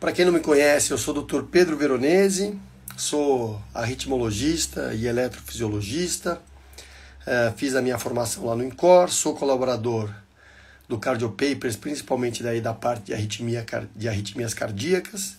Para 0.00 0.12
quem 0.12 0.24
não 0.24 0.32
me 0.32 0.40
conhece, 0.40 0.92
eu 0.92 0.96
sou 0.96 1.14
o 1.14 1.22
Dr. 1.22 1.42
Pedro 1.42 1.76
Veronese, 1.76 2.58
sou 2.96 3.60
arritmologista 3.74 4.94
e 4.94 5.06
eletrofisiologista. 5.06 6.40
Uh, 7.20 7.54
fiz 7.54 7.74
a 7.74 7.82
minha 7.82 7.98
formação 7.98 8.46
lá 8.46 8.56
no 8.56 8.64
INCOR, 8.64 9.10
sou 9.10 9.36
colaborador 9.36 10.10
do 10.88 10.98
Cardio 10.98 11.28
Papers, 11.28 11.76
principalmente 11.76 12.42
daí 12.42 12.62
da 12.62 12.72
parte 12.72 13.04
de, 13.04 13.12
arritmia, 13.12 13.64
de 13.94 14.08
arritmias 14.08 14.54
cardíacas. 14.54 15.36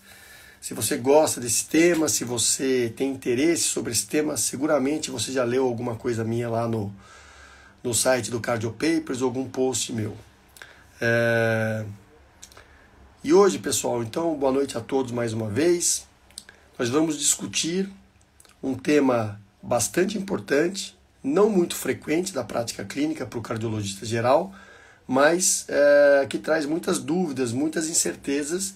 Se 0.61 0.75
você 0.75 0.95
gosta 0.95 1.41
desse 1.41 1.65
tema, 1.65 2.07
se 2.07 2.23
você 2.23 2.93
tem 2.95 3.09
interesse 3.09 3.63
sobre 3.63 3.91
esse 3.91 4.05
tema, 4.05 4.37
seguramente 4.37 5.09
você 5.09 5.31
já 5.31 5.43
leu 5.43 5.65
alguma 5.65 5.95
coisa 5.95 6.23
minha 6.23 6.47
lá 6.47 6.67
no, 6.67 6.93
no 7.83 7.95
site 7.95 8.29
do 8.29 8.39
Cardio 8.39 8.69
Papers 8.73 9.23
ou 9.23 9.29
algum 9.29 9.49
post 9.49 9.91
meu. 9.91 10.15
É... 11.01 11.83
E 13.23 13.31
hoje, 13.35 13.59
pessoal, 13.59 14.01
então, 14.01 14.33
boa 14.33 14.51
noite 14.51 14.75
a 14.75 14.81
todos 14.81 15.11
mais 15.11 15.31
uma 15.31 15.47
vez. 15.47 16.07
Nós 16.79 16.89
vamos 16.89 17.19
discutir 17.19 17.87
um 18.63 18.73
tema 18.73 19.39
bastante 19.61 20.17
importante, 20.17 20.97
não 21.23 21.47
muito 21.47 21.75
frequente 21.75 22.33
da 22.33 22.43
prática 22.43 22.83
clínica 22.83 23.23
para 23.23 23.37
o 23.37 23.41
cardiologista 23.43 24.07
geral, 24.07 24.51
mas 25.07 25.67
é, 25.69 26.25
que 26.27 26.39
traz 26.39 26.65
muitas 26.65 26.97
dúvidas, 26.97 27.51
muitas 27.51 27.87
incertezas, 27.87 28.73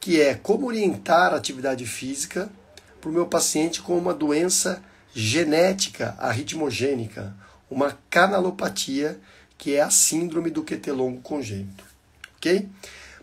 que 0.00 0.18
é 0.22 0.34
como 0.34 0.68
orientar 0.68 1.34
a 1.34 1.36
atividade 1.36 1.84
física 1.84 2.48
para 2.98 3.10
o 3.10 3.12
meu 3.12 3.26
paciente 3.26 3.82
com 3.82 3.98
uma 3.98 4.14
doença 4.14 4.82
genética 5.14 6.16
arritmogênica, 6.18 7.36
uma 7.70 7.98
canalopatia, 8.08 9.20
que 9.58 9.74
é 9.74 9.82
a 9.82 9.90
síndrome 9.90 10.48
do 10.48 10.62
QT 10.62 10.90
longo 10.92 11.20
congênito. 11.20 11.84
Ok? 12.38 12.70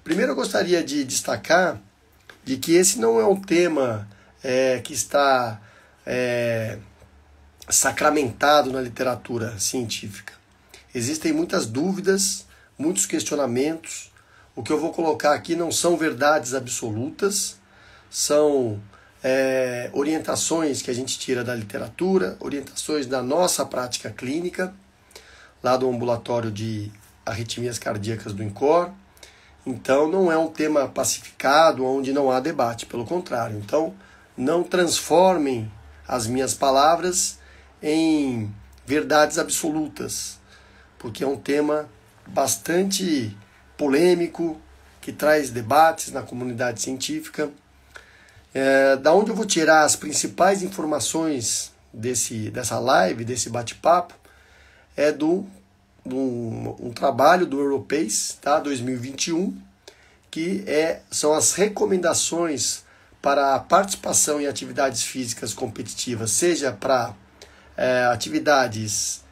Primeiro 0.09 0.31
eu 0.31 0.35
gostaria 0.35 0.83
de 0.83 1.03
destacar 1.03 1.79
de 2.43 2.57
que 2.57 2.73
esse 2.73 2.97
não 2.97 3.19
é 3.19 3.27
um 3.27 3.39
tema 3.39 4.09
é, 4.43 4.79
que 4.79 4.91
está 4.91 5.61
é, 6.03 6.79
sacramentado 7.69 8.71
na 8.71 8.81
literatura 8.81 9.59
científica. 9.59 10.33
Existem 10.95 11.31
muitas 11.31 11.67
dúvidas, 11.67 12.47
muitos 12.75 13.05
questionamentos. 13.05 14.11
O 14.55 14.63
que 14.63 14.71
eu 14.71 14.79
vou 14.79 14.91
colocar 14.91 15.35
aqui 15.35 15.55
não 15.55 15.71
são 15.71 15.95
verdades 15.95 16.55
absolutas, 16.55 17.57
são 18.09 18.81
é, 19.23 19.91
orientações 19.93 20.81
que 20.81 20.89
a 20.89 20.95
gente 20.95 21.19
tira 21.19 21.43
da 21.43 21.53
literatura, 21.53 22.35
orientações 22.39 23.05
da 23.05 23.21
nossa 23.21 23.63
prática 23.63 24.09
clínica, 24.09 24.73
lá 25.61 25.77
do 25.77 25.87
ambulatório 25.87 26.49
de 26.49 26.91
arritmias 27.23 27.77
cardíacas 27.77 28.33
do 28.33 28.41
INCOR. 28.41 28.91
Então 29.69 30.07
não 30.07 30.31
é 30.31 30.37
um 30.37 30.47
tema 30.47 30.87
pacificado 30.87 31.85
onde 31.85 32.11
não 32.11 32.31
há 32.31 32.39
debate, 32.39 32.87
pelo 32.87 33.05
contrário. 33.05 33.57
Então 33.57 33.93
não 34.35 34.63
transformem 34.63 35.71
as 36.07 36.25
minhas 36.25 36.55
palavras 36.55 37.37
em 37.81 38.51
verdades 38.83 39.37
absolutas, 39.37 40.39
porque 40.97 41.23
é 41.23 41.27
um 41.27 41.37
tema 41.37 41.87
bastante 42.25 43.37
polêmico 43.77 44.59
que 44.99 45.11
traz 45.13 45.51
debates 45.51 46.11
na 46.11 46.23
comunidade 46.23 46.81
científica. 46.81 47.51
É, 48.51 48.97
da 48.97 49.13
onde 49.13 49.29
eu 49.29 49.35
vou 49.35 49.45
tirar 49.45 49.83
as 49.83 49.95
principais 49.95 50.63
informações 50.63 51.71
desse, 51.93 52.49
dessa 52.49 52.79
live, 52.79 53.23
desse 53.23 53.51
bate-papo, 53.51 54.15
é 54.97 55.11
do 55.11 55.45
um, 56.05 56.75
um 56.79 56.91
trabalho 56.91 57.45
do 57.45 57.59
Europeis, 57.59 58.37
tá, 58.41 58.59
2021, 58.59 59.55
que 60.31 60.63
é, 60.67 61.01
são 61.09 61.33
as 61.33 61.53
recomendações 61.53 62.83
para 63.21 63.55
a 63.55 63.59
participação 63.59 64.39
em 64.39 64.47
atividades 64.47 65.03
físicas 65.03 65.53
competitivas, 65.53 66.31
seja 66.31 66.71
para 66.71 67.13
é, 67.75 68.05
atividades 68.05 69.23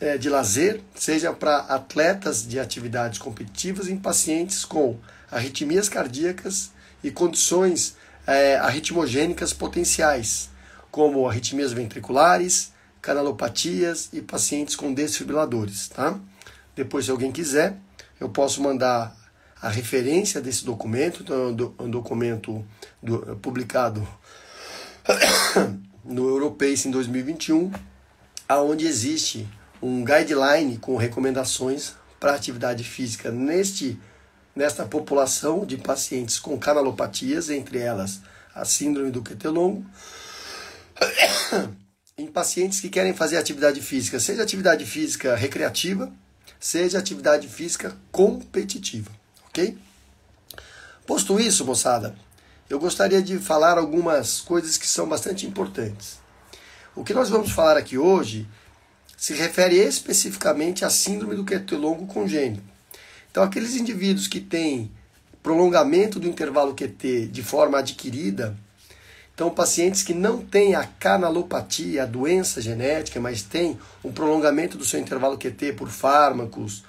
é, 0.00 0.16
de 0.16 0.28
lazer, 0.28 0.80
seja 0.94 1.32
para 1.32 1.58
atletas 1.58 2.46
de 2.46 2.58
atividades 2.58 3.18
competitivas 3.18 3.88
em 3.88 3.96
pacientes 3.96 4.64
com 4.64 4.96
arritmias 5.30 5.88
cardíacas 5.88 6.70
e 7.02 7.10
condições 7.10 7.96
é, 8.26 8.56
arritmogênicas 8.56 9.52
potenciais, 9.52 10.50
como 10.90 11.28
arritmias 11.28 11.72
ventriculares, 11.72 12.72
canalopatias 13.00 14.08
e 14.12 14.20
pacientes 14.20 14.76
com 14.76 14.92
desfibriladores, 14.92 15.88
tá? 15.88 16.18
Depois, 16.74 17.04
se 17.04 17.10
alguém 17.10 17.32
quiser, 17.32 17.76
eu 18.18 18.28
posso 18.28 18.62
mandar 18.62 19.16
a 19.60 19.68
referência 19.68 20.40
desse 20.40 20.64
documento, 20.64 21.22
então, 21.22 21.74
é 21.78 21.82
um 21.82 21.90
documento 21.90 22.64
do, 23.02 23.36
publicado 23.36 24.06
no 26.04 26.28
Europace 26.28 26.88
em 26.88 26.90
2021, 26.90 27.70
aonde 28.48 28.86
existe 28.86 29.46
um 29.82 30.04
guideline 30.04 30.78
com 30.78 30.96
recomendações 30.96 31.94
para 32.18 32.34
atividade 32.34 32.84
física 32.84 33.30
neste 33.30 33.98
nesta 34.54 34.84
população 34.84 35.64
de 35.64 35.76
pacientes 35.76 36.38
com 36.38 36.58
canalopatias, 36.58 37.48
entre 37.50 37.78
elas 37.78 38.20
a 38.54 38.64
síndrome 38.64 39.10
do 39.10 39.22
QT 39.22 39.48
longo, 39.48 39.84
em 42.20 42.26
pacientes 42.26 42.80
que 42.80 42.90
querem 42.90 43.14
fazer 43.14 43.38
atividade 43.38 43.80
física, 43.80 44.20
seja 44.20 44.42
atividade 44.42 44.84
física 44.84 45.34
recreativa, 45.34 46.12
seja 46.58 46.98
atividade 46.98 47.48
física 47.48 47.96
competitiva, 48.12 49.10
ok? 49.48 49.78
Posto 51.06 51.40
isso, 51.40 51.64
moçada, 51.64 52.14
eu 52.68 52.78
gostaria 52.78 53.22
de 53.22 53.38
falar 53.38 53.78
algumas 53.78 54.40
coisas 54.40 54.76
que 54.76 54.86
são 54.86 55.08
bastante 55.08 55.46
importantes. 55.46 56.18
O 56.94 57.02
que 57.02 57.14
nós 57.14 57.30
vamos 57.30 57.52
falar 57.52 57.76
aqui 57.78 57.96
hoje 57.96 58.46
se 59.16 59.32
refere 59.32 59.76
especificamente 59.76 60.84
à 60.84 60.90
síndrome 60.90 61.34
do 61.34 61.44
QT 61.44 61.76
congênito. 62.08 62.62
Então, 63.30 63.42
aqueles 63.42 63.76
indivíduos 63.76 64.26
que 64.26 64.40
têm 64.40 64.90
prolongamento 65.42 66.20
do 66.20 66.28
intervalo 66.28 66.74
QT 66.74 67.28
de 67.28 67.42
forma 67.42 67.78
adquirida, 67.78 68.56
então, 69.40 69.48
pacientes 69.48 70.02
que 70.02 70.12
não 70.12 70.44
têm 70.44 70.74
a 70.74 70.84
canalopatia, 70.84 72.02
a 72.02 72.06
doença 72.06 72.60
genética, 72.60 73.18
mas 73.18 73.40
têm 73.40 73.80
um 74.04 74.12
prolongamento 74.12 74.76
do 74.76 74.84
seu 74.84 75.00
intervalo 75.00 75.38
QT 75.38 75.72
por 75.78 75.88
fármacos, 75.88 76.84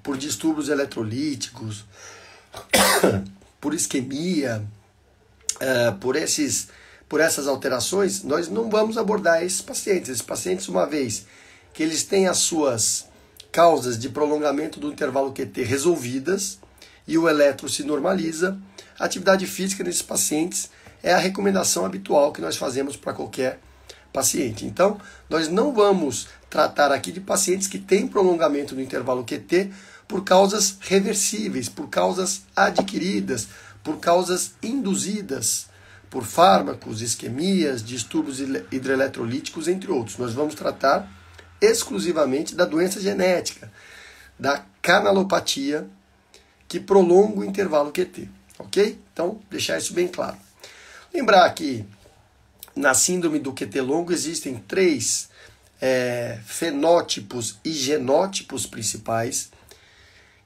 por 0.00 0.16
distúrbios 0.16 0.68
eletrolíticos, 0.68 1.84
por 3.60 3.74
isquemia, 3.74 4.64
uh, 5.56 5.98
por, 5.98 6.14
esses, 6.14 6.68
por 7.08 7.18
essas 7.18 7.48
alterações, 7.48 8.22
nós 8.22 8.48
não 8.48 8.70
vamos 8.70 8.96
abordar 8.96 9.42
esses 9.42 9.60
pacientes. 9.60 10.08
Esses 10.08 10.22
pacientes, 10.22 10.68
uma 10.68 10.86
vez 10.86 11.26
que 11.74 11.82
eles 11.82 12.04
têm 12.04 12.28
as 12.28 12.38
suas 12.38 13.08
causas 13.50 13.98
de 13.98 14.08
prolongamento 14.08 14.78
do 14.78 14.92
intervalo 14.92 15.32
QT 15.32 15.64
resolvidas 15.64 16.60
e 17.08 17.18
o 17.18 17.28
eletro 17.28 17.68
se 17.68 17.82
normaliza, 17.82 18.56
a 18.96 19.04
atividade 19.04 19.48
física 19.48 19.82
nesses 19.82 20.02
pacientes 20.02 20.70
é 21.02 21.12
a 21.12 21.18
recomendação 21.18 21.84
habitual 21.84 22.32
que 22.32 22.40
nós 22.40 22.56
fazemos 22.56 22.96
para 22.96 23.12
qualquer 23.12 23.60
paciente. 24.12 24.64
Então, 24.64 24.98
nós 25.28 25.48
não 25.48 25.72
vamos 25.72 26.28
tratar 26.50 26.90
aqui 26.92 27.12
de 27.12 27.20
pacientes 27.20 27.68
que 27.68 27.78
têm 27.78 28.08
prolongamento 28.08 28.74
do 28.74 28.80
intervalo 28.80 29.24
QT 29.24 29.70
por 30.06 30.24
causas 30.24 30.76
reversíveis, 30.80 31.68
por 31.68 31.88
causas 31.88 32.42
adquiridas, 32.56 33.48
por 33.82 33.98
causas 33.98 34.52
induzidas 34.62 35.68
por 36.10 36.24
fármacos, 36.24 37.02
isquemias, 37.02 37.82
distúrbios 37.82 38.40
hidroeletrolíticos, 38.40 39.68
entre 39.68 39.90
outros. 39.90 40.16
Nós 40.18 40.32
vamos 40.32 40.54
tratar 40.54 41.10
exclusivamente 41.60 42.54
da 42.54 42.64
doença 42.64 43.00
genética, 43.00 43.70
da 44.38 44.64
canalopatia 44.80 45.88
que 46.66 46.78
prolonga 46.78 47.40
o 47.40 47.44
intervalo 47.44 47.92
QT, 47.92 48.28
ok? 48.58 48.98
Então, 49.12 49.40
deixar 49.50 49.78
isso 49.78 49.92
bem 49.92 50.08
claro. 50.08 50.36
Lembrar 51.12 51.50
que 51.54 51.84
na 52.76 52.94
síndrome 52.94 53.38
do 53.38 53.52
QT 53.52 53.80
longo 53.80 54.12
existem 54.12 54.56
três 54.56 55.28
é, 55.80 56.38
fenótipos 56.44 57.58
e 57.64 57.72
genótipos 57.72 58.66
principais, 58.66 59.50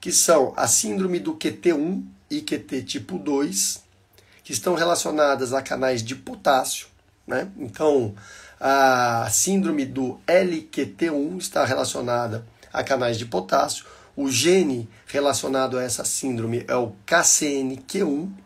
que 0.01 0.13
são 0.13 0.53
a 0.57 0.67
síndrome 0.67 1.19
do 1.19 1.35
QT1 1.35 2.05
e 2.31 2.41
QT 2.41 2.83
tipo 2.83 3.19
2, 3.19 3.83
que 4.43 4.53
estão 4.53 4.75
relacionadas 4.75 5.53
a 5.53 5.63
canais 5.63 6.03
de 6.03 6.15
potássio. 6.15 6.87
Né? 7.27 7.49
Então, 7.57 8.15
a 8.59 9.29
síndrome 9.31 9.85
do 9.85 10.19
LQT1 10.27 11.39
está 11.39 11.65
relacionada 11.65 12.47
a 12.73 12.83
canais 12.83 13.19
de 13.19 13.27
potássio. 13.27 13.85
O 14.17 14.31
gene 14.31 14.89
relacionado 15.07 15.79
a 15.79 15.83
essa 15.83 16.05
síndrome 16.05 16.65
é 16.69 16.77
o 16.77 16.93
KCNQ1 17.07 18.42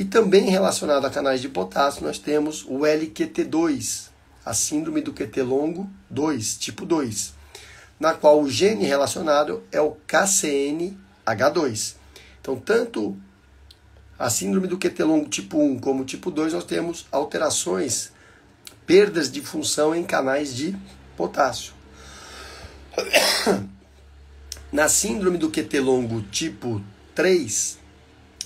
e 0.00 0.04
também 0.06 0.48
relacionado 0.48 1.04
a 1.04 1.10
canais 1.10 1.42
de 1.42 1.48
potássio, 1.50 2.06
nós 2.06 2.18
temos 2.18 2.64
o 2.64 2.78
LQT2, 2.78 4.08
a 4.42 4.54
síndrome 4.54 5.02
do 5.02 5.12
QT 5.12 5.42
longo 5.42 5.90
2, 6.08 6.56
tipo 6.56 6.86
2, 6.86 7.34
na 8.00 8.14
qual 8.14 8.40
o 8.40 8.48
gene 8.48 8.86
relacionado 8.86 9.62
é 9.70 9.78
o 9.78 9.94
KCNH2. 10.08 11.96
Então, 12.40 12.56
tanto 12.56 13.14
a 14.18 14.30
síndrome 14.30 14.68
do 14.68 14.78
QT 14.78 15.02
longo 15.02 15.28
tipo 15.28 15.58
1 15.58 15.78
como 15.80 16.02
tipo 16.06 16.30
2, 16.30 16.54
nós 16.54 16.64
temos 16.64 17.04
alterações, 17.12 18.10
perdas 18.86 19.30
de 19.30 19.42
função 19.42 19.94
em 19.94 20.02
canais 20.02 20.56
de 20.56 20.74
potássio. 21.14 21.74
Na 24.72 24.88
síndrome 24.88 25.36
do 25.36 25.50
QT 25.50 25.78
longo 25.78 26.22
tipo 26.22 26.82
3, 27.14 27.79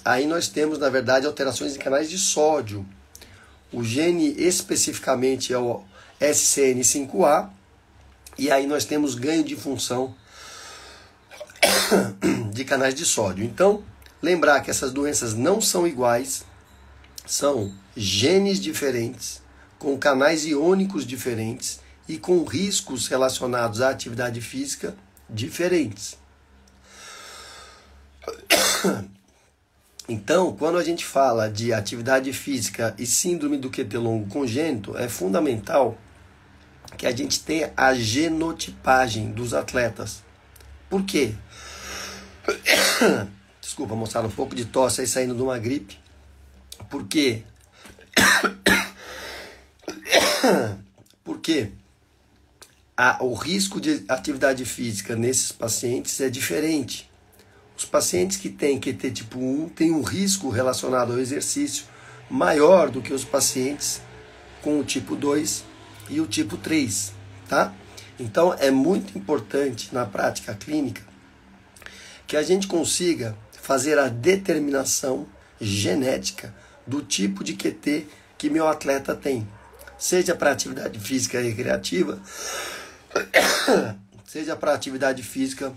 aí 0.04 0.26
nós 0.26 0.48
temos, 0.48 0.78
na 0.78 0.88
verdade, 0.88 1.26
alterações 1.26 1.74
em 1.74 1.78
canais 1.78 2.10
de 2.10 2.18
sódio. 2.18 2.86
O 3.72 3.82
gene 3.82 4.34
especificamente 4.36 5.52
é 5.52 5.58
o 5.58 5.82
SCN5A, 6.20 7.48
e 8.36 8.50
aí 8.50 8.66
nós 8.66 8.84
temos 8.84 9.14
ganho 9.14 9.44
de 9.44 9.56
função 9.56 10.14
de 12.52 12.64
canais 12.64 12.94
de 12.94 13.04
sódio. 13.04 13.44
Então, 13.44 13.82
lembrar 14.20 14.60
que 14.60 14.70
essas 14.70 14.92
doenças 14.92 15.34
não 15.34 15.60
são 15.60 15.86
iguais, 15.86 16.44
são 17.26 17.72
genes 17.96 18.60
diferentes, 18.60 19.40
com 19.78 19.96
canais 19.98 20.44
iônicos 20.44 21.06
diferentes 21.06 21.80
e 22.08 22.18
com 22.18 22.44
riscos 22.44 23.08
relacionados 23.08 23.80
à 23.80 23.90
atividade 23.90 24.40
física 24.40 24.94
diferentes. 25.28 26.16
Então, 30.08 30.54
quando 30.54 30.76
a 30.76 30.84
gente 30.84 31.04
fala 31.04 31.48
de 31.48 31.72
atividade 31.72 32.32
física 32.32 32.94
e 32.98 33.06
síndrome 33.06 33.56
do 33.56 33.70
QT 33.70 33.96
longo 33.96 34.28
congênito, 34.28 34.96
é 34.98 35.08
fundamental 35.08 35.96
que 36.98 37.06
a 37.06 37.16
gente 37.16 37.40
tenha 37.40 37.72
a 37.74 37.94
genotipagem 37.94 39.32
dos 39.32 39.54
atletas. 39.54 40.22
Por 40.90 41.04
quê? 41.04 41.34
Desculpa, 43.60 43.96
mostrar 43.96 44.20
um 44.20 44.30
pouco 44.30 44.54
de 44.54 44.66
tosse 44.66 45.00
aí 45.00 45.06
saindo 45.06 45.34
de 45.34 45.42
uma 45.42 45.58
gripe. 45.58 45.98
Por 46.90 47.06
quê? 47.06 47.42
Porque 51.24 51.70
a, 52.94 53.24
o 53.24 53.32
risco 53.32 53.80
de 53.80 54.04
atividade 54.06 54.66
física 54.66 55.16
nesses 55.16 55.50
pacientes 55.50 56.20
é 56.20 56.28
diferente. 56.28 57.10
Os 57.76 57.84
pacientes 57.84 58.36
que 58.36 58.48
têm 58.48 58.78
QT 58.78 59.10
tipo 59.10 59.38
1 59.38 59.68
têm 59.70 59.92
um 59.92 60.02
risco 60.02 60.48
relacionado 60.48 61.12
ao 61.12 61.18
exercício 61.18 61.86
maior 62.30 62.90
do 62.90 63.02
que 63.02 63.12
os 63.12 63.24
pacientes 63.24 64.00
com 64.62 64.78
o 64.78 64.84
tipo 64.84 65.16
2 65.16 65.64
e 66.08 66.20
o 66.20 66.26
tipo 66.26 66.56
3, 66.56 67.12
tá? 67.48 67.74
Então 68.18 68.54
é 68.54 68.70
muito 68.70 69.16
importante 69.18 69.92
na 69.92 70.06
prática 70.06 70.54
clínica 70.54 71.02
que 72.26 72.36
a 72.36 72.42
gente 72.42 72.66
consiga 72.66 73.36
fazer 73.60 73.98
a 73.98 74.08
determinação 74.08 75.26
genética 75.60 76.54
do 76.86 77.02
tipo 77.02 77.42
de 77.42 77.54
QT 77.54 78.06
que 78.36 78.50
meu 78.50 78.68
atleta 78.68 79.14
tem, 79.14 79.46
seja 79.98 80.34
para 80.34 80.50
atividade 80.50 80.98
física 80.98 81.40
recreativa, 81.40 82.20
seja 84.26 84.56
para 84.56 84.74
atividade 84.74 85.22
física 85.22 85.72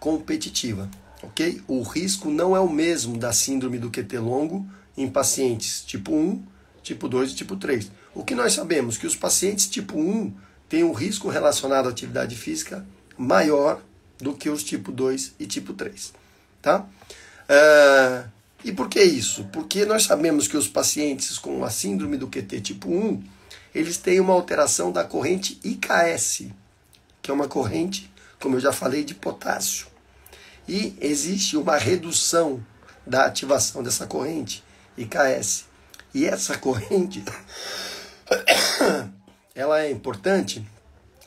competitiva, 0.00 0.90
ok? 1.22 1.62
O 1.68 1.82
risco 1.82 2.30
não 2.30 2.56
é 2.56 2.60
o 2.60 2.68
mesmo 2.68 3.18
da 3.18 3.32
síndrome 3.32 3.78
do 3.78 3.90
QT 3.90 4.18
longo 4.18 4.66
em 4.96 5.08
pacientes 5.08 5.82
tipo 5.82 6.12
1, 6.12 6.42
tipo 6.82 7.08
2 7.08 7.32
e 7.32 7.34
tipo 7.34 7.54
3. 7.56 7.92
O 8.14 8.24
que 8.24 8.34
nós 8.34 8.54
sabemos 8.54 8.96
que 8.96 9.06
os 9.06 9.14
pacientes 9.14 9.68
tipo 9.68 9.98
1 9.98 10.34
têm 10.68 10.82
um 10.82 10.92
risco 10.92 11.28
relacionado 11.28 11.86
à 11.86 11.90
atividade 11.90 12.34
física 12.34 12.84
maior 13.16 13.82
do 14.18 14.34
que 14.34 14.48
os 14.48 14.64
tipo 14.64 14.90
2 14.90 15.34
e 15.38 15.46
tipo 15.46 15.74
3, 15.74 16.12
tá? 16.62 16.86
Uh, 17.48 18.28
e 18.64 18.72
por 18.72 18.88
que 18.88 19.02
isso? 19.02 19.44
Porque 19.52 19.84
nós 19.84 20.04
sabemos 20.04 20.48
que 20.48 20.56
os 20.56 20.68
pacientes 20.68 21.38
com 21.38 21.64
a 21.64 21.70
síndrome 21.70 22.16
do 22.16 22.28
QT 22.28 22.60
tipo 22.60 22.90
1, 22.90 23.22
eles 23.74 23.98
têm 23.98 24.20
uma 24.20 24.32
alteração 24.32 24.90
da 24.90 25.04
corrente 25.04 25.58
IKS, 25.62 26.46
que 27.20 27.30
é 27.30 27.34
uma 27.34 27.48
corrente, 27.48 28.10
como 28.38 28.56
eu 28.56 28.60
já 28.60 28.72
falei, 28.72 29.04
de 29.04 29.14
potássio 29.14 29.89
e 30.70 30.96
existe 31.00 31.56
uma 31.56 31.76
redução 31.76 32.64
da 33.04 33.26
ativação 33.26 33.82
dessa 33.82 34.06
corrente 34.06 34.62
IKS. 34.96 35.64
E 36.14 36.24
essa 36.24 36.56
corrente 36.56 37.24
ela 39.52 39.82
é 39.82 39.90
importante 39.90 40.64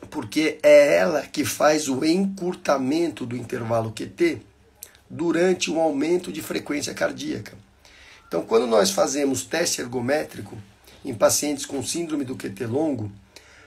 porque 0.09 0.59
é 0.63 0.95
ela 0.95 1.23
que 1.23 1.43
faz 1.43 1.89
o 1.89 2.05
encurtamento 2.05 3.25
do 3.25 3.35
intervalo 3.35 3.91
QT 3.91 4.41
durante 5.09 5.69
o 5.69 5.77
aumento 5.77 6.31
de 6.31 6.41
frequência 6.41 6.93
cardíaca. 6.93 7.53
Então, 8.25 8.45
quando 8.45 8.65
nós 8.65 8.91
fazemos 8.91 9.43
teste 9.43 9.81
ergométrico 9.81 10.57
em 11.03 11.13
pacientes 11.13 11.65
com 11.65 11.83
síndrome 11.83 12.23
do 12.23 12.37
QT 12.37 12.65
longo, 12.65 13.11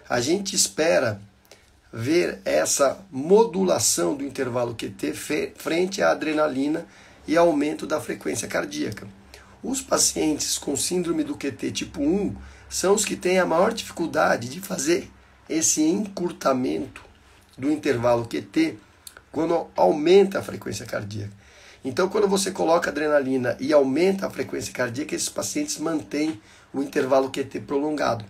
a 0.09 0.23
gente 0.23 0.57
espera 0.57 1.21
ver 1.99 2.41
essa 2.45 2.99
modulação 3.11 4.15
do 4.15 4.23
intervalo 4.23 4.75
QT 4.75 5.15
frente 5.57 6.03
à 6.03 6.11
adrenalina 6.11 6.87
e 7.27 7.39
aumento 7.39 7.87
da 7.87 7.99
frequência 7.99 8.47
cardíaca. 8.47 9.09
Os 9.63 9.81
pacientes 9.81 10.59
com 10.59 10.77
síndrome 10.77 11.25
do 11.25 11.35
QT 11.35 11.73
tipo 11.73 12.03
1 12.03 12.37
são 12.69 12.95
os 12.95 13.03
que 13.03 13.17
têm 13.17 13.39
a 13.39 13.47
maior 13.47 13.73
dificuldade 13.73 14.51
de 14.51 14.61
fazer 14.61 15.11
esse 15.49 15.83
encurtamento 15.83 17.03
do 17.57 17.73
intervalo 17.73 18.29
QT 18.29 18.77
quando 19.33 19.67
aumenta 19.75 20.41
a 20.41 20.43
frequência 20.43 20.85
cardíaca. 20.85 21.33
Então, 21.83 22.11
quando 22.11 22.29
você 22.29 22.51
coloca 22.51 22.91
adrenalina 22.91 23.57
e 23.59 23.73
aumenta 23.73 24.27
a 24.27 24.31
frequência 24.31 24.71
cardíaca, 24.71 25.15
esses 25.15 25.31
pacientes 25.31 25.79
mantêm 25.79 26.39
o 26.75 26.83
intervalo 26.83 27.31
QT 27.31 27.61
prolongado. 27.61 28.23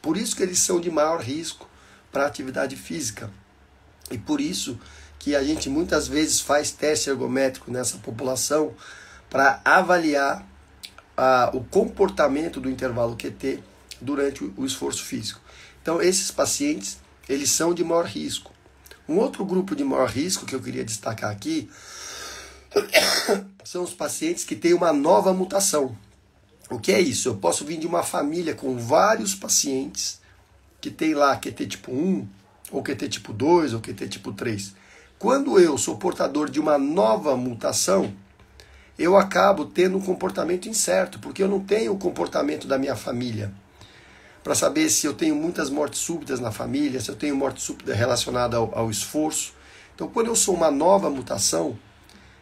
Por 0.00 0.16
isso 0.16 0.34
que 0.34 0.42
eles 0.42 0.58
são 0.58 0.80
de 0.80 0.90
maior 0.90 1.20
risco 1.20 1.70
para 2.12 2.26
atividade 2.26 2.76
física. 2.76 3.30
E 4.10 4.18
por 4.18 4.40
isso 4.40 4.78
que 5.18 5.34
a 5.34 5.42
gente 5.42 5.70
muitas 5.70 6.06
vezes 6.06 6.40
faz 6.40 6.70
teste 6.70 7.08
ergométrico 7.08 7.70
nessa 7.70 7.96
população 7.98 8.74
para 9.30 9.60
avaliar 9.64 10.46
a, 11.16 11.50
o 11.54 11.64
comportamento 11.64 12.60
do 12.60 12.68
intervalo 12.68 13.16
QT 13.16 13.62
durante 14.00 14.44
o 14.56 14.66
esforço 14.66 15.04
físico. 15.04 15.40
Então, 15.80 16.02
esses 16.02 16.30
pacientes, 16.30 16.98
eles 17.28 17.50
são 17.50 17.72
de 17.72 17.82
maior 17.82 18.04
risco. 18.04 18.52
Um 19.08 19.16
outro 19.18 19.44
grupo 19.44 19.74
de 19.74 19.84
maior 19.84 20.08
risco 20.08 20.44
que 20.44 20.54
eu 20.54 20.60
queria 20.60 20.84
destacar 20.84 21.30
aqui 21.30 21.70
são 23.64 23.82
os 23.82 23.94
pacientes 23.94 24.44
que 24.44 24.56
têm 24.56 24.74
uma 24.74 24.92
nova 24.92 25.32
mutação. 25.32 25.96
O 26.70 26.78
que 26.78 26.92
é 26.92 27.00
isso? 27.00 27.28
Eu 27.28 27.36
posso 27.36 27.64
vir 27.64 27.78
de 27.78 27.86
uma 27.86 28.02
família 28.02 28.54
com 28.54 28.76
vários 28.76 29.34
pacientes 29.34 30.21
que 30.82 30.90
tem 30.90 31.14
lá 31.14 31.36
QT 31.36 31.66
tipo 31.68 31.92
1, 31.92 32.28
ou 32.72 32.82
QT 32.82 33.08
tipo 33.08 33.32
2, 33.32 33.72
ou 33.72 33.80
QT 33.80 34.08
tipo 34.08 34.32
3. 34.32 34.74
Quando 35.16 35.58
eu 35.60 35.78
sou 35.78 35.96
portador 35.96 36.50
de 36.50 36.58
uma 36.58 36.76
nova 36.76 37.36
mutação, 37.36 38.12
eu 38.98 39.16
acabo 39.16 39.64
tendo 39.64 39.96
um 39.96 40.00
comportamento 40.00 40.68
incerto, 40.68 41.20
porque 41.20 41.40
eu 41.40 41.46
não 41.46 41.60
tenho 41.60 41.92
o 41.92 41.98
comportamento 41.98 42.66
da 42.66 42.76
minha 42.78 42.96
família. 42.96 43.52
Para 44.42 44.56
saber 44.56 44.90
se 44.90 45.06
eu 45.06 45.14
tenho 45.14 45.36
muitas 45.36 45.70
mortes 45.70 46.00
súbitas 46.00 46.40
na 46.40 46.50
família, 46.50 47.00
se 47.00 47.08
eu 47.08 47.14
tenho 47.14 47.36
morte 47.36 47.62
súbita 47.62 47.94
relacionada 47.94 48.56
ao, 48.56 48.76
ao 48.76 48.90
esforço. 48.90 49.54
Então, 49.94 50.08
quando 50.08 50.26
eu 50.26 50.34
sou 50.34 50.52
uma 50.52 50.70
nova 50.70 51.08
mutação, 51.08 51.78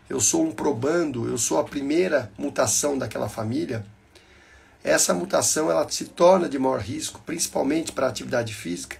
eu 0.09 0.19
sou 0.19 0.43
um 0.43 0.51
probando, 0.51 1.29
eu 1.29 1.37
sou 1.37 1.59
a 1.59 1.65
primeira 1.65 2.33
mutação 2.39 2.97
daquela 2.97 3.29
família, 3.29 3.85
essa 4.83 5.13
mutação 5.13 5.71
ela 5.71 5.89
se 5.89 6.07
torna 6.07 6.49
de 6.49 6.59
maior 6.59 6.81
risco, 6.81 7.21
principalmente 7.25 7.93
para 7.93 8.07
a 8.07 8.11
atividade 8.11 8.55
física, 8.55 8.97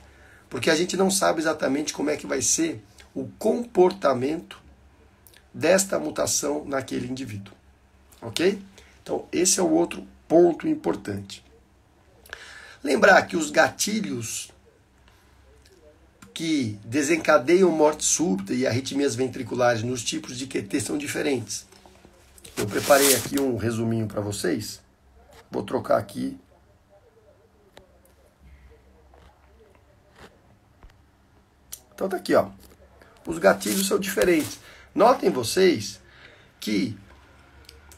porque 0.49 0.69
a 0.69 0.77
gente 0.77 0.97
não 0.97 1.11
sabe 1.11 1.41
exatamente 1.41 1.93
como 1.93 2.11
é 2.11 2.17
que 2.17 2.27
vai 2.27 2.43
ser 2.43 2.83
o 3.15 3.29
comportamento 3.39 4.61
desta 5.53 5.99
mutação 5.99 6.65
naquele 6.65 7.09
indivíduo. 7.09 7.55
Ok? 8.21 8.61
Então, 9.03 9.27
esse 9.33 9.59
é 9.59 9.63
o 9.63 9.71
outro 9.71 10.07
ponto 10.29 10.69
importante. 10.69 11.45
Lembrar 12.83 13.23
que 13.23 13.37
os 13.37 13.51
gatilhos 13.51 14.51
que 16.33 16.79
desencadeiam 16.85 17.71
morte 17.71 18.05
súbita 18.05 18.55
e 18.55 18.67
arritmias 18.67 19.15
ventriculares 19.15 19.83
nos 19.83 20.03
tipos 20.03 20.39
de 20.39 20.47
QT 20.47 20.81
são 20.81 20.97
diferentes. 20.97 21.67
Eu 22.57 22.67
preparei 22.67 23.15
aqui 23.15 23.41
um 23.41 23.57
resuminho 23.57 24.07
para 24.07 24.21
vocês. 24.21 24.81
Vou 25.51 25.63
trocar 25.63 25.99
aqui. 25.99 26.39
Então 31.95 32.09
tá 32.09 32.17
aqui, 32.17 32.35
ó. 32.35 32.49
Os 33.27 33.39
gatilhos 33.39 33.87
são 33.87 33.99
diferentes. 33.99 34.59
Notem 34.95 35.31
vocês 35.31 36.01
que 36.59 36.97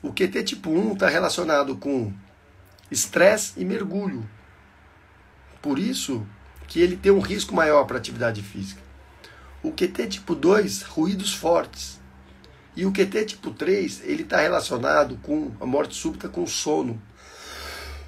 o 0.03 0.13
QT 0.13 0.43
tipo 0.43 0.71
1 0.71 0.95
está 0.95 1.09
relacionado 1.09 1.77
com 1.77 2.13
estresse 2.91 3.53
e 3.57 3.65
mergulho. 3.65 4.29
Por 5.61 5.79
isso 5.79 6.27
que 6.67 6.81
ele 6.81 6.97
tem 6.97 7.13
um 7.13 7.21
risco 7.21 7.55
maior 7.55 7.85
para 7.85 7.99
atividade 7.99 8.43
física. 8.43 8.83
O 9.63 9.71
QT 9.71 10.09
tipo 10.09 10.35
2, 10.35 10.83
ruídos 10.83 11.33
fortes. 11.33 12.01
E 12.75 12.85
o 12.85 12.93
QT 12.93 13.27
tipo 13.27 13.53
3, 13.53 14.03
ele 14.05 14.23
está 14.23 14.41
relacionado 14.41 15.17
com 15.19 15.53
a 15.61 15.67
morte 15.67 15.95
súbita 15.95 16.29
com 16.29 16.47
sono. 16.47 17.01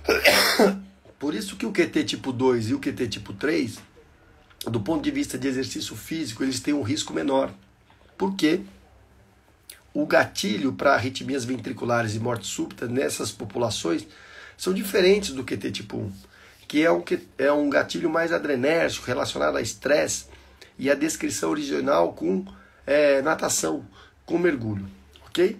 Por 1.18 1.34
isso 1.34 1.56
que 1.56 1.66
o 1.66 1.72
QT 1.72 2.04
tipo 2.04 2.32
2 2.32 2.70
e 2.70 2.74
o 2.74 2.80
QT 2.80 3.08
tipo 3.08 3.32
3, 3.32 3.78
do 4.66 4.80
ponto 4.80 5.02
de 5.02 5.10
vista 5.10 5.38
de 5.38 5.48
exercício 5.48 5.96
físico, 5.96 6.42
eles 6.42 6.60
têm 6.60 6.74
um 6.74 6.82
risco 6.82 7.12
menor. 7.12 7.52
Porque 8.16 8.60
o 9.92 10.06
gatilho 10.06 10.72
para 10.72 10.94
arritmias 10.94 11.44
ventriculares 11.44 12.14
e 12.14 12.18
morte 12.18 12.46
súbita 12.46 12.86
nessas 12.86 13.30
populações 13.30 14.06
são 14.56 14.74
diferentes 14.74 15.30
do 15.30 15.44
QT 15.44 15.70
tipo 15.70 15.96
1, 15.96 16.12
que 16.68 16.82
é 16.82 16.92
um, 16.92 17.02
é 17.38 17.52
um 17.52 17.70
gatilho 17.70 18.10
mais 18.10 18.32
adrenérgico, 18.32 19.06
relacionado 19.06 19.56
a 19.56 19.62
estresse, 19.62 20.26
e 20.78 20.90
a 20.90 20.94
descrição 20.94 21.50
original 21.50 22.12
com 22.12 22.44
é, 22.86 23.22
natação, 23.22 23.86
com 24.26 24.38
mergulho, 24.38 24.88
ok? 25.26 25.56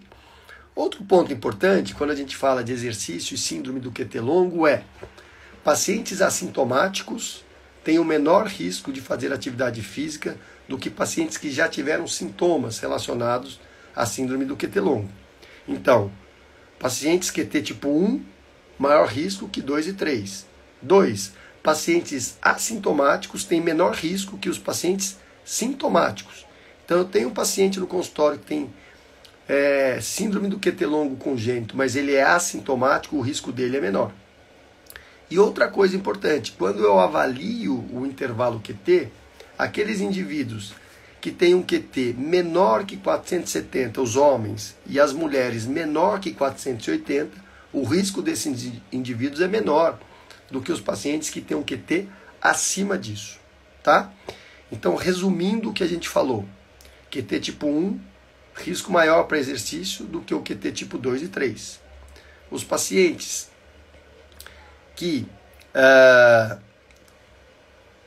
Outro 0.74 1.04
ponto 1.04 1.32
importante 1.32 1.94
quando 1.94 2.10
a 2.10 2.16
gente 2.16 2.36
fala 2.36 2.64
de 2.64 2.72
exercício 2.72 3.34
e 3.34 3.38
síndrome 3.38 3.78
do 3.78 3.92
QT 3.92 4.18
longo 4.18 4.66
é 4.66 4.82
pacientes 5.62 6.20
assintomáticos 6.20 7.44
têm 7.84 8.00
o 8.00 8.04
menor 8.04 8.46
risco 8.46 8.92
de 8.92 9.00
fazer 9.00 9.32
atividade 9.32 9.80
física 9.82 10.36
do 10.68 10.76
que 10.76 10.90
pacientes 10.90 11.36
que 11.36 11.48
já 11.48 11.68
tiveram 11.68 12.08
sintomas 12.08 12.80
relacionados 12.80 13.60
à 13.94 14.04
síndrome 14.04 14.44
do 14.44 14.56
QT 14.56 14.80
longo. 14.80 15.08
Então, 15.68 16.10
pacientes 16.76 17.30
QT 17.30 17.62
tipo 17.62 17.88
1, 17.88 18.24
maior 18.76 19.06
risco 19.06 19.48
que 19.48 19.62
2 19.62 19.88
e 19.88 19.92
3. 19.92 20.46
2. 20.82 21.32
Pacientes 21.62 22.36
assintomáticos 22.42 23.44
têm 23.44 23.60
menor 23.60 23.94
risco 23.94 24.36
que 24.38 24.48
os 24.48 24.58
pacientes 24.58 25.18
sintomáticos. 25.44 26.44
Então, 26.84 26.98
eu 26.98 27.04
tenho 27.04 27.28
um 27.28 27.34
paciente 27.34 27.78
no 27.78 27.86
consultório 27.86 28.38
que 28.38 28.46
tem 28.46 28.70
é, 29.48 29.98
síndrome 30.00 30.48
do 30.48 30.58
QT 30.58 30.86
longo 30.86 31.16
congênito, 31.16 31.76
mas 31.76 31.96
ele 31.96 32.14
é 32.14 32.22
assintomático, 32.22 33.16
o 33.16 33.20
risco 33.20 33.52
dele 33.52 33.76
é 33.76 33.80
menor. 33.80 34.12
E 35.30 35.38
outra 35.38 35.68
coisa 35.68 35.96
importante, 35.96 36.54
quando 36.56 36.82
eu 36.82 36.98
avalio 36.98 37.84
o 37.92 38.06
intervalo 38.06 38.60
QT, 38.60 39.08
aqueles 39.58 40.00
indivíduos 40.00 40.74
que 41.20 41.30
têm 41.30 41.54
um 41.54 41.62
QT 41.62 42.14
menor 42.18 42.84
que 42.84 42.96
470, 42.96 44.00
os 44.00 44.14
homens, 44.14 44.76
e 44.86 45.00
as 45.00 45.12
mulheres 45.12 45.64
menor 45.64 46.20
que 46.20 46.32
480, 46.32 47.30
o 47.72 47.82
risco 47.82 48.20
desses 48.20 48.72
indivíduos 48.92 49.40
é 49.40 49.48
menor 49.48 49.98
do 50.50 50.60
que 50.60 50.70
os 50.70 50.80
pacientes 50.80 51.30
que 51.30 51.40
têm 51.40 51.56
um 51.56 51.62
QT 51.62 52.06
acima 52.40 52.98
disso, 52.98 53.38
tá? 53.82 54.12
Então, 54.70 54.94
resumindo 54.96 55.70
o 55.70 55.72
que 55.72 55.82
a 55.82 55.86
gente 55.86 56.08
falou, 56.08 56.44
QT 57.10 57.40
tipo 57.40 57.66
1, 57.66 57.98
risco 58.54 58.92
maior 58.92 59.24
para 59.24 59.38
exercício 59.38 60.04
do 60.04 60.20
que 60.20 60.34
o 60.34 60.40
QT 60.40 60.72
tipo 60.72 60.96
2 60.96 61.22
e 61.22 61.28
3. 61.28 61.80
Os 62.50 62.62
pacientes 62.62 63.50
que 64.94 65.26
uh, 65.74 66.58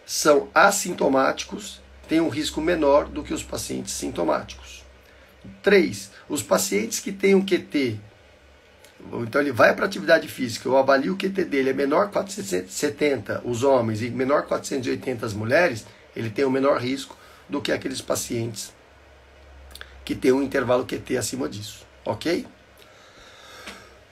são 0.05 0.49
assintomáticos 0.55 1.81
têm 2.07 2.21
um 2.21 2.29
risco 2.29 2.61
menor 2.61 3.05
do 3.09 3.23
que 3.23 3.33
os 3.33 3.43
pacientes 3.43 3.93
sintomáticos. 3.93 4.85
3. 5.61 6.11
Os 6.29 6.41
pacientes 6.41 6.99
que 6.99 7.11
têm 7.11 7.35
um 7.35 7.45
QT, 7.45 7.99
então 9.21 9.41
ele 9.41 9.51
vai 9.51 9.75
para 9.75 9.85
atividade 9.85 10.27
física, 10.27 10.67
eu 10.67 10.77
avalio 10.77 11.13
o 11.13 11.17
QT 11.17 11.43
dele 11.45 11.69
é 11.69 11.73
menor 11.73 12.09
470 12.09 13.41
os 13.45 13.63
homens 13.63 14.01
e 14.01 14.09
menor 14.09 14.43
480 14.43 15.25
as 15.25 15.33
mulheres, 15.33 15.85
ele 16.15 16.29
tem 16.29 16.45
o 16.45 16.47
um 16.47 16.51
menor 16.51 16.79
risco 16.79 17.17
do 17.49 17.61
que 17.61 17.71
aqueles 17.71 18.01
pacientes 18.01 18.73
que 20.07 20.15
têm 20.15 20.31
um 20.31 20.41
intervalo 20.41 20.85
QT 20.85 21.17
acima 21.17 21.49
disso, 21.49 21.85
ok? 22.05 22.47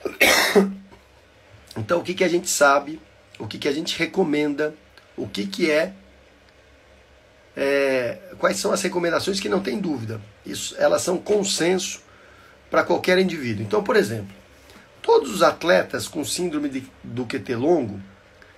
Então, 1.78 2.00
o 2.00 2.04
que, 2.04 2.14
que 2.14 2.24
a 2.24 2.28
gente 2.30 2.50
sabe, 2.50 3.02
o 3.38 3.46
que, 3.48 3.58
que 3.58 3.68
a 3.68 3.72
gente 3.72 4.00
recomenda, 4.00 4.74
o 5.18 5.28
que, 5.28 5.46
que 5.46 5.70
é, 5.70 5.94
é 7.56 8.18
quais 8.38 8.58
são 8.58 8.72
as 8.72 8.82
recomendações 8.82 9.42
que 9.42 9.50
não 9.50 9.60
tem 9.60 9.78
dúvida. 9.78 10.22
Isso, 10.46 10.74
elas 10.78 11.02
são 11.02 11.18
consenso 11.18 12.02
para 12.72 12.84
qualquer 12.84 13.20
indivíduo. 13.20 13.66
Então, 13.66 13.84
por 13.84 13.98
exemplo, 13.98 14.34
todos 15.02 15.30
os 15.30 15.44
atletas 15.44 16.08
com 16.08 16.24
síndrome 16.24 16.70
de, 16.70 16.90
do 17.04 17.26
QT 17.26 17.56
longo, 17.56 18.00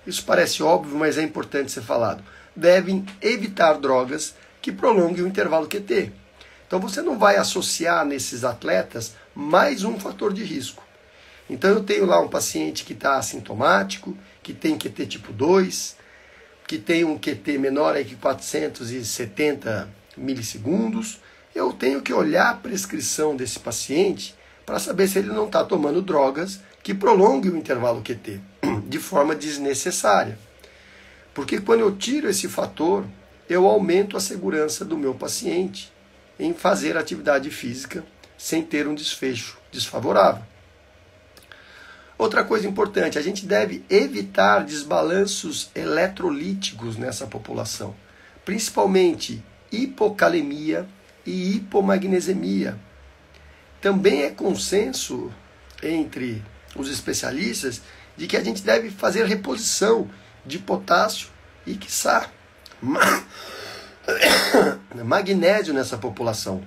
isso 0.06 0.24
parece 0.24 0.62
óbvio, 0.62 0.96
mas 0.96 1.18
é 1.18 1.22
importante 1.22 1.72
ser 1.72 1.82
falado, 1.82 2.22
devem 2.54 3.04
evitar 3.20 3.74
drogas 3.74 4.36
que 4.62 4.70
prolonguem 4.70 5.24
o 5.24 5.28
intervalo 5.28 5.66
QT. 5.66 6.12
Então 6.68 6.78
você 6.78 7.00
não 7.00 7.18
vai 7.18 7.36
associar 7.36 8.04
nesses 8.04 8.44
atletas 8.44 9.14
mais 9.34 9.84
um 9.84 9.98
fator 9.98 10.34
de 10.34 10.44
risco. 10.44 10.86
Então 11.48 11.70
eu 11.70 11.82
tenho 11.82 12.04
lá 12.04 12.20
um 12.20 12.28
paciente 12.28 12.84
que 12.84 12.92
está 12.92 13.16
assintomático, 13.16 14.14
que 14.42 14.52
tem 14.52 14.76
QT 14.76 15.06
tipo 15.06 15.32
2, 15.32 15.96
que 16.66 16.76
tem 16.76 17.06
um 17.06 17.18
QT 17.18 17.56
menor 17.56 17.96
aí 17.96 18.04
que 18.04 18.14
470 18.16 19.88
milissegundos. 20.14 21.20
Eu 21.54 21.72
tenho 21.72 22.02
que 22.02 22.12
olhar 22.12 22.50
a 22.50 22.54
prescrição 22.54 23.34
desse 23.34 23.58
paciente 23.58 24.34
para 24.66 24.78
saber 24.78 25.08
se 25.08 25.20
ele 25.20 25.28
não 25.28 25.46
está 25.46 25.64
tomando 25.64 26.02
drogas 26.02 26.60
que 26.82 26.92
prolonguem 26.92 27.50
o 27.50 27.56
intervalo 27.56 28.02
QT 28.02 28.42
de 28.86 28.98
forma 28.98 29.34
desnecessária. 29.34 30.38
Porque 31.32 31.62
quando 31.62 31.80
eu 31.80 31.96
tiro 31.96 32.28
esse 32.28 32.46
fator, 32.46 33.06
eu 33.48 33.66
aumento 33.66 34.18
a 34.18 34.20
segurança 34.20 34.84
do 34.84 34.98
meu 34.98 35.14
paciente 35.14 35.96
em 36.38 36.54
fazer 36.54 36.96
atividade 36.96 37.50
física 37.50 38.04
sem 38.36 38.62
ter 38.62 38.86
um 38.86 38.94
desfecho 38.94 39.58
desfavorável. 39.72 40.42
Outra 42.16 42.42
coisa 42.42 42.66
importante, 42.66 43.18
a 43.18 43.22
gente 43.22 43.46
deve 43.46 43.84
evitar 43.88 44.64
desbalanços 44.64 45.70
eletrolíticos 45.74 46.96
nessa 46.96 47.26
população, 47.26 47.94
principalmente 48.44 49.42
hipocalemia 49.70 50.86
e 51.24 51.56
hipomagnesemia. 51.56 52.78
Também 53.80 54.22
é 54.22 54.30
consenso 54.30 55.32
entre 55.80 56.42
os 56.74 56.90
especialistas 56.90 57.80
de 58.16 58.26
que 58.26 58.36
a 58.36 58.42
gente 58.42 58.62
deve 58.62 58.90
fazer 58.90 59.24
reposição 59.26 60.10
de 60.44 60.58
potássio 60.58 61.28
e, 61.64 61.76
quiçá, 61.76 62.28
magnésio 65.04 65.74
nessa 65.74 65.96
população. 65.96 66.62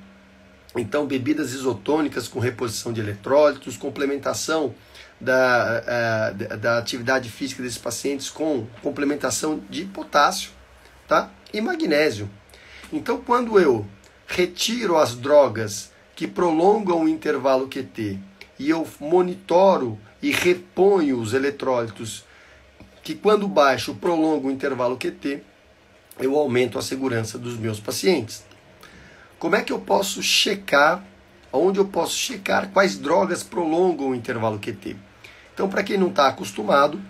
Então, 0.76 1.06
bebidas 1.06 1.54
isotônicas 1.54 2.28
com 2.28 2.40
reposição 2.40 2.94
de 2.94 3.02
eletrólitos, 3.02 3.76
complementação 3.76 4.74
da, 5.20 6.32
uh, 6.32 6.58
da 6.58 6.78
atividade 6.78 7.30
física 7.30 7.62
desses 7.62 7.78
pacientes 7.78 8.30
com 8.30 8.66
complementação 8.82 9.62
de 9.70 9.86
potássio 9.86 10.52
tá? 11.08 11.30
e 11.54 11.60
magnésio. 11.60 12.30
Então, 12.92 13.20
quando 13.20 13.60
eu 13.60 13.86
retiro 14.26 14.98
as 14.98 15.16
drogas 15.16 15.92
que 16.16 16.28
prolongam 16.28 17.04
o 17.04 17.10
intervalo 17.10 17.68
QT 17.68 18.18
e 18.58 18.70
eu 18.70 18.88
monitoro 19.00 20.00
e 20.22 20.32
reponho 20.32 21.20
os 21.20 21.34
eletrólitos 21.34 22.24
que, 23.04 23.16
quando 23.16 23.48
baixo, 23.48 23.96
prolongam 23.96 24.50
o 24.50 24.54
intervalo 24.54 24.98
QT, 24.98 25.44
eu 26.22 26.38
aumento 26.38 26.78
a 26.78 26.82
segurança 26.82 27.38
dos 27.38 27.58
meus 27.58 27.80
pacientes. 27.80 28.44
Como 29.40 29.56
é 29.56 29.62
que 29.62 29.72
eu 29.74 29.80
posso 29.80 30.22
checar, 30.22 31.04
onde 31.52 31.80
eu 31.80 31.86
posso 31.86 32.16
checar 32.16 32.70
quais 32.70 32.98
drogas 32.98 33.42
prolongam 33.44 34.10
o 34.10 34.16
intervalo 34.16 34.60
QT? 34.60 34.96
Então, 35.54 35.68
para 35.68 35.84
quem 35.84 35.98
não 35.98 36.10
está 36.10 36.28
acostumado, 36.28 37.02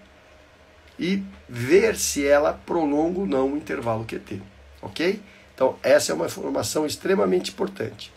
e 1.00 1.23
ver 1.49 1.97
se 1.97 2.26
ela 2.26 2.52
prolonga 2.52 3.21
ou 3.21 3.26
não 3.26 3.54
o 3.54 3.57
intervalo 3.57 4.04
QT, 4.04 4.42
ok? 4.83 5.21
Então 5.54 5.76
essa 5.83 6.12
é 6.12 6.14
uma 6.14 6.26
informação 6.26 6.85
extremamente 6.85 7.50
importante. 7.50 8.12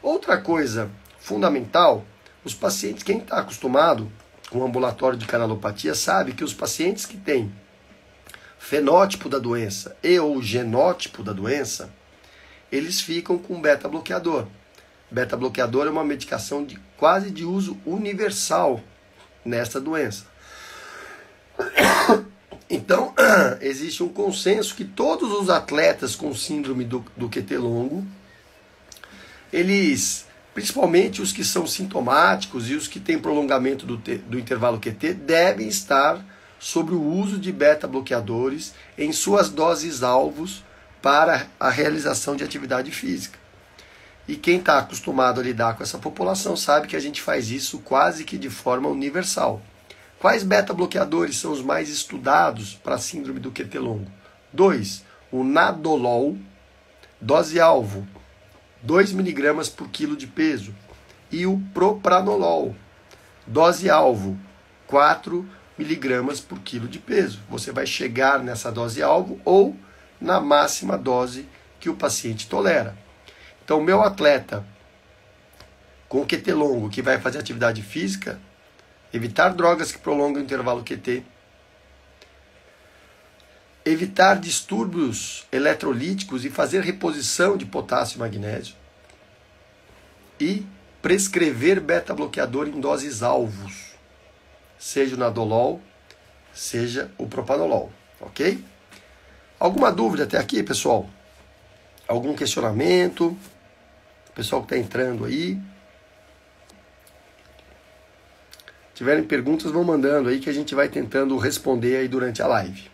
Outra 0.00 0.38
coisa 0.38 0.88
fundamental 1.18 2.06
os 2.44 2.54
pacientes, 2.54 3.02
quem 3.02 3.18
está 3.18 3.38
acostumado 3.38 4.10
com 4.48 4.58
o 4.58 4.64
ambulatório 4.64 5.18
de 5.18 5.26
canalopatia, 5.26 5.94
sabe 5.94 6.32
que 6.32 6.44
os 6.44 6.54
pacientes 6.54 7.04
que 7.04 7.16
têm 7.16 7.52
fenótipo 8.58 9.28
da 9.28 9.38
doença 9.38 9.96
e 10.02 10.18
ou 10.18 10.40
genótipo 10.42 11.22
da 11.22 11.32
doença, 11.32 11.92
eles 12.70 13.00
ficam 13.00 13.36
com 13.36 13.60
beta-bloqueador. 13.60 14.46
Beta-bloqueador 15.10 15.86
é 15.86 15.90
uma 15.90 16.04
medicação 16.04 16.64
de 16.64 16.78
quase 16.96 17.30
de 17.30 17.44
uso 17.44 17.76
universal 17.84 18.80
nesta 19.44 19.80
doença. 19.80 20.29
Então, 22.70 23.12
existe 23.60 24.02
um 24.02 24.08
consenso 24.08 24.76
que 24.76 24.84
todos 24.84 25.32
os 25.32 25.50
atletas 25.50 26.14
com 26.14 26.32
síndrome 26.32 26.84
do, 26.84 27.04
do 27.16 27.28
QT 27.28 27.58
longo 27.58 28.06
eles, 29.52 30.26
principalmente 30.54 31.20
os 31.20 31.32
que 31.32 31.44
são 31.44 31.66
sintomáticos 31.66 32.70
e 32.70 32.74
os 32.74 32.86
que 32.86 33.00
têm 33.00 33.18
prolongamento 33.18 33.84
do, 33.84 33.96
do 33.96 34.38
intervalo 34.38 34.78
QT, 34.78 35.14
devem 35.14 35.68
estar 35.68 36.24
sobre 36.58 36.94
o 36.94 37.02
uso 37.02 37.38
de 37.38 37.50
beta-bloqueadores 37.50 38.74
em 38.96 39.12
suas 39.12 39.48
doses 39.48 40.02
alvos 40.02 40.62
para 41.02 41.46
a 41.58 41.70
realização 41.70 42.36
de 42.36 42.44
atividade 42.44 42.90
física. 42.90 43.38
E 44.28 44.36
quem 44.36 44.58
está 44.58 44.78
acostumado 44.78 45.40
a 45.40 45.42
lidar 45.42 45.76
com 45.76 45.82
essa 45.82 45.98
população 45.98 46.56
sabe 46.56 46.86
que 46.86 46.94
a 46.94 47.00
gente 47.00 47.20
faz 47.20 47.50
isso 47.50 47.78
quase 47.78 48.22
que 48.22 48.38
de 48.38 48.50
forma 48.50 48.88
universal. 48.88 49.60
Quais 50.20 50.42
beta-bloqueadores 50.42 51.38
são 51.38 51.50
os 51.50 51.62
mais 51.62 51.88
estudados 51.88 52.74
para 52.74 52.96
a 52.96 52.98
síndrome 52.98 53.40
do 53.40 53.50
QT 53.50 53.78
longo? 53.78 54.12
2. 54.52 55.02
O 55.32 55.42
Nadolol, 55.42 56.36
dose-alvo, 57.18 58.06
2 58.82 59.12
mg 59.12 59.70
por 59.70 59.88
quilo 59.88 60.14
de 60.14 60.26
peso. 60.26 60.74
E 61.32 61.46
o 61.46 61.58
Propranolol, 61.72 62.76
dose-alvo, 63.46 64.38
4 64.86 65.48
mg 65.78 66.42
por 66.42 66.58
quilo 66.58 66.86
de 66.86 66.98
peso. 66.98 67.40
Você 67.48 67.72
vai 67.72 67.86
chegar 67.86 68.40
nessa 68.40 68.70
dose-alvo 68.70 69.40
ou 69.42 69.74
na 70.20 70.38
máxima 70.38 70.98
dose 70.98 71.48
que 71.80 71.88
o 71.88 71.96
paciente 71.96 72.46
tolera. 72.46 72.94
Então, 73.64 73.80
meu 73.80 74.02
atleta 74.02 74.66
com 76.10 76.26
QT 76.26 76.52
longo 76.52 76.90
que 76.90 77.00
vai 77.00 77.18
fazer 77.18 77.38
atividade 77.38 77.80
física, 77.80 78.38
evitar 79.12 79.50
drogas 79.50 79.92
que 79.92 79.98
prolongam 79.98 80.40
o 80.40 80.44
intervalo 80.44 80.84
QT, 80.84 81.22
evitar 83.84 84.38
distúrbios 84.38 85.46
eletrolíticos 85.50 86.44
e 86.44 86.50
fazer 86.50 86.82
reposição 86.82 87.56
de 87.56 87.64
potássio 87.64 88.16
e 88.16 88.20
magnésio 88.20 88.74
e 90.38 90.64
prescrever 91.02 91.80
beta-bloqueador 91.80 92.68
em 92.68 92.80
doses 92.80 93.22
alvos, 93.22 93.94
seja 94.78 95.16
o 95.16 95.18
nadolol, 95.18 95.80
seja 96.52 97.10
o 97.18 97.26
propanolol, 97.26 97.92
ok? 98.20 98.62
Alguma 99.58 99.90
dúvida 99.92 100.24
até 100.24 100.38
aqui, 100.38 100.62
pessoal? 100.62 101.08
Algum 102.06 102.34
questionamento? 102.34 103.36
Pessoal 104.34 104.62
que 104.62 104.74
está 104.74 104.78
entrando 104.78 105.24
aí? 105.24 105.60
Tiverem 109.00 109.24
perguntas, 109.24 109.72
vão 109.72 109.82
mandando 109.82 110.28
aí 110.28 110.38
que 110.40 110.50
a 110.50 110.52
gente 110.52 110.74
vai 110.74 110.86
tentando 110.86 111.34
responder 111.38 111.96
aí 111.96 112.06
durante 112.06 112.42
a 112.42 112.46
live. 112.46 112.90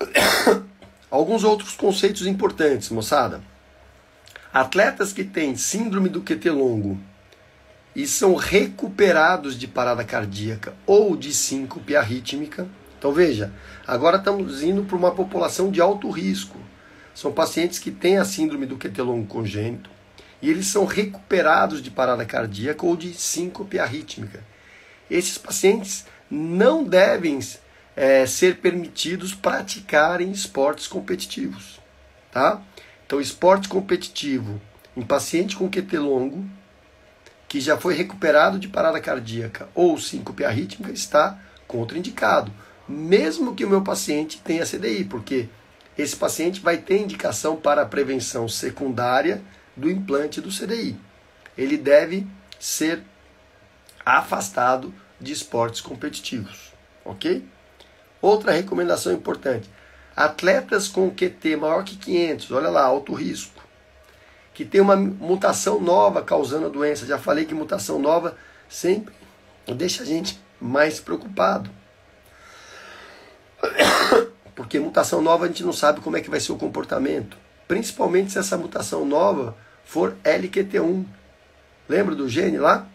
Alguns 1.10 1.44
outros 1.44 1.74
conceitos 1.74 2.26
importantes, 2.26 2.88
moçada. 2.88 3.42
Atletas 4.50 5.12
que 5.12 5.24
têm 5.24 5.54
síndrome 5.56 6.08
do 6.08 6.22
QT 6.22 6.48
longo 6.48 6.98
e 7.94 8.06
são 8.06 8.34
recuperados 8.34 9.58
de 9.58 9.68
parada 9.68 10.02
cardíaca 10.02 10.72
ou 10.86 11.14
de 11.14 11.34
síncope 11.34 11.94
arrítmica. 11.94 12.66
Então 12.98 13.12
veja, 13.12 13.52
agora 13.86 14.16
estamos 14.16 14.62
indo 14.62 14.84
para 14.84 14.96
uma 14.96 15.10
população 15.10 15.70
de 15.70 15.82
alto 15.82 16.08
risco. 16.08 16.58
São 17.14 17.30
pacientes 17.30 17.78
que 17.78 17.90
têm 17.90 18.16
a 18.16 18.24
síndrome 18.24 18.64
do 18.64 18.78
QT 18.78 19.02
longo 19.02 19.26
congênito 19.26 19.92
e 20.40 20.50
eles 20.50 20.66
são 20.66 20.84
recuperados 20.84 21.82
de 21.82 21.90
parada 21.90 22.24
cardíaca 22.24 22.84
ou 22.84 22.96
de 22.96 23.14
síncope 23.14 23.78
arrítmica. 23.78 24.42
Esses 25.10 25.38
pacientes 25.38 26.04
não 26.30 26.84
devem 26.84 27.38
é, 27.96 28.26
ser 28.26 28.56
permitidos 28.56 29.34
praticarem 29.34 30.30
esportes 30.30 30.86
competitivos. 30.86 31.80
Tá? 32.30 32.60
Então, 33.06 33.20
esporte 33.20 33.68
competitivo 33.68 34.60
em 34.96 35.02
paciente 35.02 35.56
com 35.56 35.68
QT 35.68 35.98
longo, 35.98 36.44
que 37.48 37.60
já 37.60 37.76
foi 37.76 37.94
recuperado 37.94 38.58
de 38.58 38.68
parada 38.68 39.00
cardíaca 39.00 39.68
ou 39.74 39.98
síncope 39.98 40.44
arrítmica, 40.44 40.92
está 40.92 41.38
contraindicado, 41.66 42.52
mesmo 42.88 43.54
que 43.54 43.64
o 43.64 43.68
meu 43.68 43.82
paciente 43.82 44.40
tenha 44.42 44.66
CDI, 44.66 45.04
porque 45.04 45.48
esse 45.96 46.16
paciente 46.16 46.60
vai 46.60 46.78
ter 46.78 47.00
indicação 47.00 47.56
para 47.56 47.86
prevenção 47.86 48.48
secundária 48.48 49.40
do 49.76 49.90
implante 49.90 50.40
do 50.40 50.50
CDI. 50.50 50.96
Ele 51.56 51.76
deve 51.76 52.26
ser 52.58 53.02
afastado 54.04 54.92
de 55.20 55.32
esportes 55.32 55.80
competitivos, 55.80 56.72
ok? 57.04 57.46
Outra 58.20 58.52
recomendação 58.52 59.12
importante: 59.12 59.68
atletas 60.16 60.88
com 60.88 61.10
QT 61.10 61.56
maior 61.56 61.84
que 61.84 61.96
500, 61.96 62.50
olha 62.52 62.68
lá, 62.68 62.84
alto 62.84 63.12
risco, 63.12 63.62
que 64.52 64.64
tem 64.64 64.80
uma 64.80 64.96
mutação 64.96 65.80
nova 65.80 66.22
causando 66.22 66.66
a 66.66 66.70
doença. 66.70 67.06
Já 67.06 67.18
falei 67.18 67.44
que 67.44 67.54
mutação 67.54 67.98
nova 67.98 68.36
sempre 68.68 69.14
deixa 69.76 70.02
a 70.02 70.06
gente 70.06 70.40
mais 70.60 71.00
preocupado. 71.00 71.70
Porque 74.54 74.78
mutação 74.78 75.20
nova 75.20 75.44
a 75.44 75.48
gente 75.48 75.64
não 75.64 75.72
sabe 75.72 76.00
como 76.00 76.16
é 76.16 76.20
que 76.20 76.30
vai 76.30 76.38
ser 76.38 76.52
o 76.52 76.56
comportamento. 76.56 77.36
Principalmente 77.66 78.30
se 78.30 78.38
essa 78.38 78.56
mutação 78.56 79.04
nova 79.04 79.56
for 79.84 80.16
LQT1. 80.24 81.04
Lembra 81.88 82.14
do 82.14 82.28
gene 82.28 82.58
lá? 82.58 82.86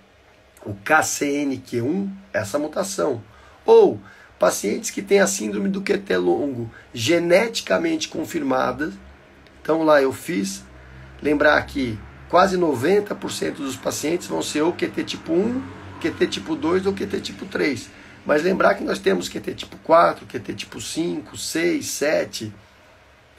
O 0.66 0.74
KCNQ1, 0.74 2.10
essa 2.34 2.60
mutação. 2.60 3.24
Ou 3.66 4.00
pacientes 4.40 4.90
que 4.90 5.02
têm 5.02 5.20
a 5.20 5.28
síndrome 5.28 5.70
do 5.70 5.82
QT 5.82 6.16
longo 6.18 6.72
geneticamente 6.94 8.08
confirmada. 8.08 8.92
Então 9.62 9.84
lá 9.84 10.02
eu 10.02 10.14
fiz, 10.14 10.64
lembrar 11.22 11.62
que 11.66 12.00
quase 12.30 12.58
90% 12.58 13.56
dos 13.56 13.76
pacientes 13.76 14.28
vão 14.28 14.42
ser 14.42 14.62
ou 14.62 14.74
QT 14.74 15.04
tipo 15.04 15.34
1, 15.34 15.62
QT 16.02 16.28
tipo 16.28 16.56
2 16.56 16.86
ou 16.86 16.94
QT 16.94 17.20
tipo 17.20 17.46
3. 17.46 17.90
Mas 18.26 18.44
lembrar 18.44 18.76
que 18.76 18.84
nós 18.84 19.00
temos 19.00 19.28
QT 19.28 19.54
tipo 19.54 19.78
4, 19.78 20.26
QT 20.26 20.54
tipo 20.54 20.80
5, 20.80 21.38
6, 21.38 21.86
7. 21.86 22.54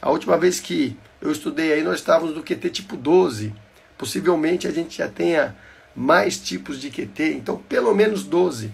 A 0.00 0.10
última 0.10 0.36
vez 0.36 0.60
que 0.60 0.98
eu 1.20 1.30
estudei 1.30 1.72
aí, 1.72 1.83
nós 1.83 1.96
estávamos 1.96 2.35
no 2.35 2.42
QT 2.42 2.70
tipo 2.70 2.96
12. 2.96 3.52
Possivelmente 3.98 4.66
a 4.66 4.70
gente 4.70 4.98
já 4.98 5.09
tenha 5.09 5.56
mais 5.94 6.38
tipos 6.38 6.80
de 6.80 6.90
QT, 6.90 7.35
então 7.35 7.56
pelo 7.56 7.94
menos 7.94 8.24
12. 8.24 8.72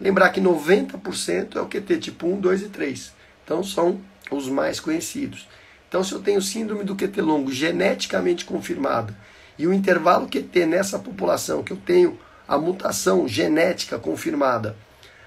Lembrar 0.00 0.28
que 0.30 0.40
90% 0.40 1.56
é 1.56 1.60
o 1.60 1.66
QT 1.66 1.98
tipo 1.98 2.26
1, 2.26 2.40
2 2.40 2.62
e 2.62 2.68
3. 2.68 3.12
Então 3.44 3.64
são 3.64 4.00
os 4.30 4.48
mais 4.48 4.78
conhecidos. 4.78 5.48
Então 5.88 6.04
se 6.04 6.12
eu 6.12 6.20
tenho 6.20 6.42
síndrome 6.42 6.84
do 6.84 6.94
QT 6.94 7.20
longo 7.20 7.50
geneticamente 7.50 8.44
confirmada 8.44 9.16
e 9.58 9.66
o 9.66 9.72
intervalo 9.72 10.28
QT 10.28 10.66
nessa 10.66 10.98
população 10.98 11.62
que 11.62 11.72
eu 11.72 11.78
tenho 11.78 12.18
a 12.46 12.58
mutação 12.58 13.26
genética 13.26 13.98
confirmada 13.98 14.76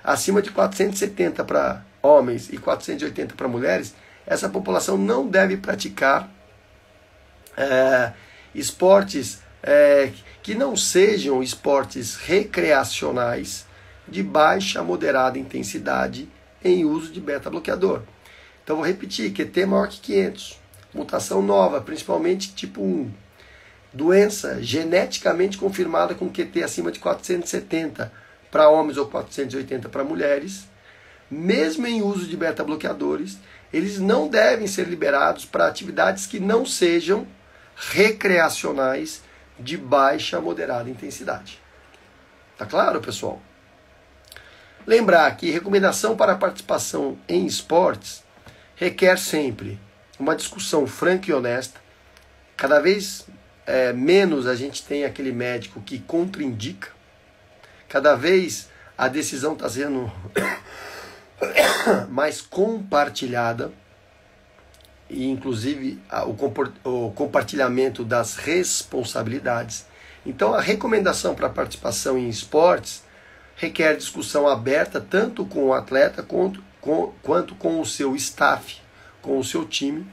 acima 0.04 0.42
de 0.42 0.52
470 0.52 1.44
para 1.44 1.84
homens 2.02 2.50
e 2.52 2.58
480 2.58 3.36
para 3.36 3.48
mulheres, 3.48 3.94
essa 4.26 4.48
população 4.48 4.98
não 4.98 5.28
deve 5.28 5.58
praticar 5.58 6.30
é, 7.60 8.14
esportes 8.56 9.42
é, 9.62 10.12
que 10.42 10.56
não 10.56 10.76
sejam 10.76 11.44
esportes 11.44 12.16
recreacionais 12.16 13.66
de 14.08 14.24
baixa 14.24 14.80
a 14.80 14.84
moderada 14.84 15.38
intensidade 15.38 16.28
em 16.64 16.86
uso 16.86 17.12
de 17.12 17.20
beta-bloqueador. 17.20 18.02
Então 18.64 18.78
vou 18.78 18.86
repetir, 18.86 19.34
QT 19.34 19.66
maior 19.66 19.90
que 19.90 20.00
500, 20.00 20.60
mutação 20.94 21.42
nova, 21.42 21.82
principalmente 21.82 22.54
tipo 22.54 22.82
1, 22.82 23.12
doença 23.94 24.62
geneticamente 24.62 25.58
confirmada 25.58 26.16
com 26.16 26.30
QT 26.30 26.64
acima 26.64 26.92
de 26.92 27.00
470 27.00 28.12
para 28.50 28.70
homens 28.70 28.98
ou 28.98 29.06
480 29.06 29.90
para 29.90 30.04
mulheres, 30.04 30.68
mesmo 31.30 31.86
em 31.86 32.02
uso 32.02 32.26
de 32.26 32.36
beta-bloqueadores, 32.36 33.38
eles 33.72 34.00
não 34.00 34.28
devem 34.28 34.66
ser 34.66 34.88
liberados 34.88 35.46
para 35.46 35.68
atividades 35.68 36.26
que 36.26 36.40
não 36.40 36.66
sejam 36.66 37.28
recreacionais 37.80 39.22
de 39.58 39.78
baixa 39.78 40.38
a 40.38 40.42
moderada 40.42 40.90
intensidade. 40.90 41.60
Tá 42.58 42.66
claro, 42.66 43.00
pessoal? 43.00 43.42
Lembrar 44.86 45.36
que 45.38 45.50
recomendação 45.50 46.16
para 46.16 46.36
participação 46.36 47.18
em 47.28 47.46
esportes 47.46 48.24
requer 48.76 49.18
sempre 49.18 49.80
uma 50.20 50.36
discussão 50.36 50.86
franca 50.86 51.30
e 51.30 51.34
honesta. 51.34 51.80
Cada 52.58 52.80
vez 52.80 53.26
é, 53.66 53.94
menos 53.94 54.46
a 54.46 54.56
gente 54.56 54.84
tem 54.84 55.06
aquele 55.06 55.32
médico 55.32 55.82
que 55.82 56.00
contraindica. 56.00 56.90
Cada 57.88 58.16
vez 58.16 58.70
a 58.98 59.08
decisão 59.08 59.54
está 59.54 59.70
sendo 59.70 60.12
mais 62.10 62.42
compartilhada 62.42 63.72
e 65.10 65.28
inclusive 65.28 66.00
o, 66.86 67.12
compartilhamento 67.12 68.04
das 68.04 68.36
responsabilidades. 68.36 69.86
Então, 70.26 70.54
a 70.54 70.62
recomendação 70.62 71.34
para 71.34 71.50
participação 71.50 72.18
em 72.18 72.30
esportes 72.30 73.04
requer 73.56 73.96
discussão 73.96 74.48
aberta 74.48 75.02
tanto 75.02 75.46
com 75.46 75.66
o 75.66 75.74
atleta 75.74 76.22
quanto 76.22 76.64
com, 76.80 77.14
quanto 77.22 77.56
com 77.56 77.82
o 77.82 77.86
seu 77.86 78.16
staff, 78.16 78.78
com 79.22 79.38
o 79.38 79.44
seu 79.44 79.66
time, 79.66 80.08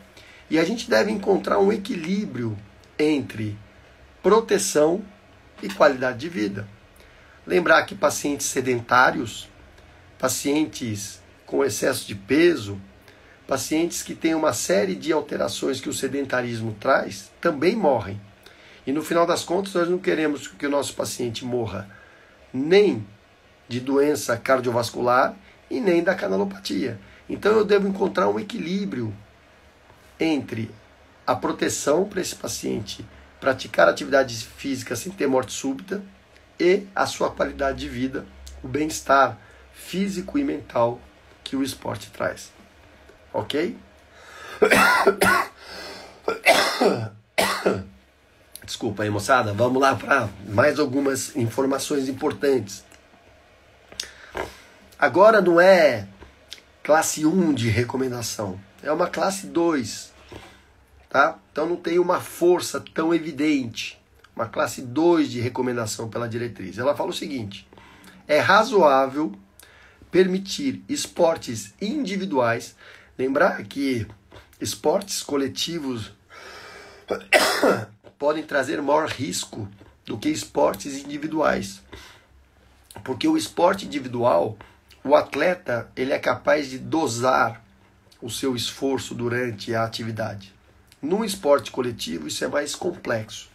E 0.48 0.60
a 0.60 0.64
gente 0.64 0.88
deve 0.88 1.10
encontrar 1.10 1.58
um 1.58 1.72
equilíbrio 1.72 2.56
entre 2.96 3.58
proteção 4.22 5.04
e 5.60 5.68
qualidade 5.68 6.18
de 6.18 6.28
vida. 6.28 6.68
Lembrar 7.44 7.82
que 7.84 7.96
pacientes 7.96 8.46
sedentários, 8.46 9.48
pacientes 10.18 11.20
com 11.44 11.64
excesso 11.64 12.06
de 12.06 12.14
peso, 12.14 12.80
pacientes 13.46 14.02
que 14.02 14.14
têm 14.14 14.34
uma 14.34 14.52
série 14.52 14.94
de 14.94 15.12
alterações 15.12 15.80
que 15.80 15.88
o 15.88 15.92
sedentarismo 15.92 16.76
traz, 16.80 17.30
também 17.40 17.76
morrem. 17.76 18.20
E 18.86 18.92
no 18.92 19.02
final 19.02 19.26
das 19.26 19.44
contas, 19.44 19.74
nós 19.74 19.88
não 19.88 19.98
queremos 19.98 20.48
que 20.48 20.66
o 20.66 20.70
nosso 20.70 20.94
paciente 20.94 21.44
morra 21.44 21.88
nem 22.52 23.06
de 23.68 23.80
doença 23.80 24.36
cardiovascular 24.36 25.36
e 25.70 25.80
nem 25.80 26.02
da 26.02 26.14
canalopatia. 26.14 26.98
Então 27.28 27.52
eu 27.52 27.64
devo 27.64 27.88
encontrar 27.88 28.28
um 28.28 28.38
equilíbrio 28.38 29.12
entre 30.18 30.70
a 31.26 31.34
proteção 31.34 32.04
para 32.04 32.20
esse 32.20 32.34
paciente 32.34 33.04
praticar 33.40 33.88
atividade 33.88 34.34
física 34.36 34.96
sem 34.96 35.12
ter 35.12 35.26
morte 35.26 35.52
súbita 35.52 36.02
e 36.58 36.84
a 36.94 37.04
sua 37.04 37.30
qualidade 37.30 37.80
de 37.80 37.88
vida, 37.88 38.24
o 38.62 38.68
bem-estar 38.68 39.38
físico 39.74 40.38
e 40.38 40.44
mental 40.44 41.00
que 41.44 41.54
o 41.54 41.62
esporte 41.62 42.10
traz. 42.10 42.55
Ok? 43.36 43.76
Desculpa 48.64 49.02
aí, 49.02 49.10
moçada. 49.10 49.52
Vamos 49.52 49.78
lá 49.80 49.94
para 49.94 50.30
mais 50.48 50.78
algumas 50.78 51.36
informações 51.36 52.08
importantes. 52.08 52.82
Agora 54.98 55.42
não 55.42 55.60
é 55.60 56.08
classe 56.82 57.26
1 57.26 57.52
de 57.52 57.68
recomendação, 57.68 58.58
é 58.82 58.90
uma 58.90 59.06
classe 59.06 59.46
2. 59.48 60.14
Tá? 61.10 61.38
Então 61.52 61.66
não 61.66 61.76
tem 61.76 61.98
uma 61.98 62.22
força 62.22 62.82
tão 62.94 63.12
evidente. 63.12 64.00
Uma 64.34 64.46
classe 64.46 64.80
2 64.80 65.30
de 65.30 65.40
recomendação 65.40 66.08
pela 66.08 66.26
diretriz. 66.26 66.78
Ela 66.78 66.96
fala 66.96 67.10
o 67.10 67.14
seguinte: 67.14 67.68
é 68.26 68.38
razoável 68.38 69.34
permitir 70.10 70.82
esportes 70.88 71.74
individuais. 71.78 72.74
Lembrar 73.18 73.62
que 73.64 74.06
esportes 74.60 75.22
coletivos 75.22 76.12
podem 78.18 78.42
trazer 78.42 78.80
maior 78.82 79.08
risco 79.08 79.68
do 80.04 80.18
que 80.18 80.28
esportes 80.28 80.98
individuais. 80.98 81.82
Porque 83.04 83.26
o 83.28 83.36
esporte 83.36 83.86
individual 83.86 84.56
o 85.06 85.14
atleta 85.14 85.88
ele 85.94 86.12
é 86.12 86.18
capaz 86.18 86.68
de 86.68 86.78
dosar 86.78 87.62
o 88.20 88.28
seu 88.28 88.56
esforço 88.56 89.14
durante 89.14 89.72
a 89.72 89.84
atividade. 89.84 90.52
No 91.00 91.24
esporte 91.24 91.70
coletivo 91.70 92.26
isso 92.26 92.44
é 92.44 92.48
mais 92.48 92.74
complexo. 92.74 93.48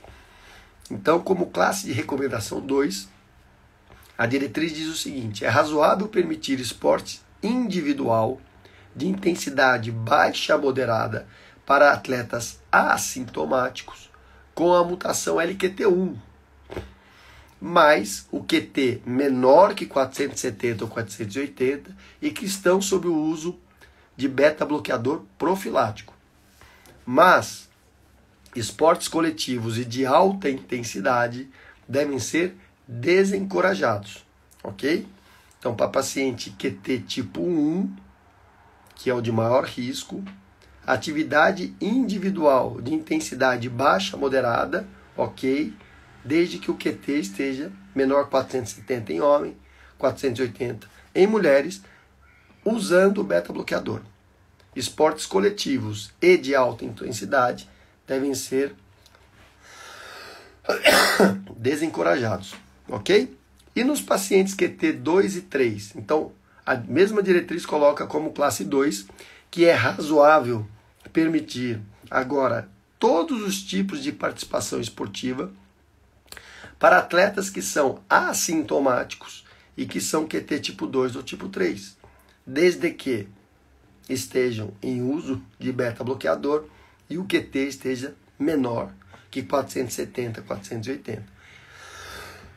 Então, 0.90 1.20
como 1.20 1.48
classe 1.48 1.88
de 1.88 1.92
recomendação 1.92 2.62
2, 2.62 3.10
a 4.18 4.26
diretriz 4.26 4.74
diz 4.74 4.88
o 4.88 4.96
seguinte: 4.96 5.44
é 5.44 5.50
razoável 5.50 6.08
permitir 6.08 6.58
esporte 6.60 7.22
individual 7.44 8.40
de 8.96 9.08
intensidade 9.08 9.92
baixa 9.92 10.56
a 10.56 10.58
moderada 10.58 11.28
para 11.66 11.92
atletas 11.92 12.60
assintomáticos 12.72 14.10
com 14.54 14.74
a 14.74 14.84
mutação 14.84 15.38
LQT1, 15.38 16.16
mais 17.60 18.28
o 18.32 18.44
QT 18.44 19.02
menor 19.06 19.74
que 19.76 19.86
470 19.86 20.84
ou 20.84 20.90
480 20.90 21.96
e 22.22 22.32
que 22.32 22.46
estão 22.46 22.82
sob 22.82 23.08
o 23.08 23.16
uso 23.16 23.58
de 24.18 24.28
beta-bloqueador 24.28 25.24
profilático. 25.38 26.14
Mas 27.06 27.70
esportes 28.56 29.08
coletivos 29.08 29.78
e 29.78 29.86
de 29.86 30.06
alta 30.06 30.50
intensidade 30.50 31.50
devem 31.88 32.20
ser 32.20 32.56
desencorajados, 32.88 34.26
ok? 34.64 35.08
Então, 35.58 35.76
para 35.76 35.88
paciente 35.88 36.50
QT 36.52 37.00
tipo 37.08 37.42
1, 37.42 37.96
que 39.02 39.10
é 39.10 39.14
o 39.14 39.22
de 39.22 39.32
maior 39.32 39.66
risco, 39.66 40.24
atividade 40.86 41.76
individual 41.82 42.80
de 42.82 42.94
intensidade 42.94 43.70
baixa 43.70 44.16
moderada, 44.16 44.88
ok? 45.18 45.74
desde 46.24 46.60
que 46.60 46.72
o 46.72 46.76
QT 46.76 47.20
esteja 47.20 47.72
menor 47.96 48.30
470 48.30 49.14
em 49.14 49.22
homem, 49.22 49.58
480 49.98 50.88
em 51.14 51.28
mulheres, 51.28 51.82
usando 52.64 53.20
o 53.20 53.24
beta-bloqueador. 53.24 54.02
Esportes 54.76 55.26
coletivos 55.26 56.14
e 56.22 56.38
de 56.38 56.56
alta 56.56 56.86
intensidade 56.86 57.68
devem 58.08 58.34
ser 58.34 58.74
desencorajados, 61.58 62.54
ok? 62.88 63.36
E 63.76 63.84
nos 63.84 64.02
pacientes 64.02 64.54
QT 64.54 64.94
2 64.94 65.38
e 65.38 65.42
3, 65.42 65.96
então 65.96 66.32
a 66.66 66.76
mesma 66.76 67.22
diretriz 67.22 67.66
coloca 67.66 68.06
como 68.06 68.32
classe 68.32 68.64
2 68.64 69.08
que 69.50 69.66
é 69.66 69.74
razoável 69.74 70.66
permitir 71.12 71.82
agora 72.10 72.70
todos 73.00 73.42
os 73.42 73.62
tipos 73.62 74.02
de 74.04 74.12
participação 74.12 74.80
esportiva 74.80 75.52
para 76.80 76.98
atletas 76.98 77.50
que 77.50 77.62
são 77.62 78.02
assintomáticos 78.10 79.46
e 79.76 79.86
que 79.86 80.02
são 80.02 80.28
QT 80.28 80.60
tipo 80.60 80.88
2 80.88 81.16
ou 81.16 81.24
tipo 81.24 81.50
3, 81.50 81.98
desde 82.46 82.92
que 82.92 83.28
estejam 84.10 84.74
em 84.82 85.02
uso 85.02 85.42
de 85.60 85.72
beta-bloqueador 85.72 86.66
e 87.10 87.18
o 87.18 87.26
QT 87.26 87.68
esteja 87.68 88.16
menor 88.38 88.92
que 89.30 89.44
470, 89.44 90.42
480. 90.42 91.41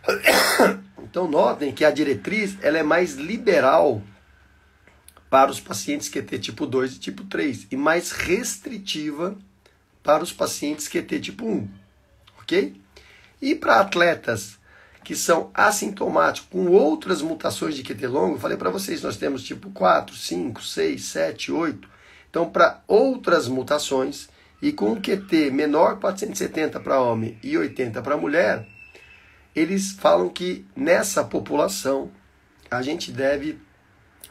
Então 1.14 1.28
notem 1.28 1.72
que 1.72 1.84
a 1.84 1.92
diretriz 1.92 2.56
ela 2.60 2.76
é 2.76 2.82
mais 2.82 3.14
liberal 3.14 4.02
para 5.30 5.48
os 5.50 5.60
pacientes 5.60 6.08
QT 6.08 6.40
tipo 6.40 6.66
2 6.66 6.94
e 6.94 6.98
tipo 6.98 7.22
3 7.24 7.68
e 7.70 7.76
mais 7.76 8.10
restritiva 8.10 9.36
para 10.02 10.24
os 10.24 10.32
pacientes 10.32 10.88
QT 10.88 11.20
tipo 11.20 11.46
1. 11.46 11.68
OK? 12.40 12.80
E 13.40 13.54
para 13.54 13.80
atletas 13.80 14.58
que 15.04 15.14
são 15.14 15.50
assintomáticos 15.52 16.48
com 16.50 16.66
outras 16.68 17.20
mutações 17.20 17.76
de 17.76 17.82
QT 17.82 18.06
longo, 18.06 18.38
falei 18.38 18.56
para 18.56 18.70
vocês, 18.70 19.02
nós 19.02 19.16
temos 19.16 19.44
tipo 19.44 19.70
4, 19.70 20.16
5, 20.16 20.62
6, 20.62 21.04
7, 21.04 21.52
8. 21.52 21.88
Então, 22.30 22.50
para 22.50 22.82
outras 22.88 23.46
mutações 23.46 24.28
e 24.60 24.72
com 24.72 25.00
QT 25.00 25.50
menor 25.50 26.00
470 26.00 26.80
para 26.80 27.00
homem 27.00 27.38
e 27.42 27.56
80 27.56 28.00
para 28.02 28.16
mulher, 28.16 28.66
eles 29.54 29.92
falam 29.92 30.28
que 30.28 30.66
nessa 30.74 31.22
população 31.24 32.10
a 32.70 32.82
gente 32.82 33.12
deve 33.12 33.58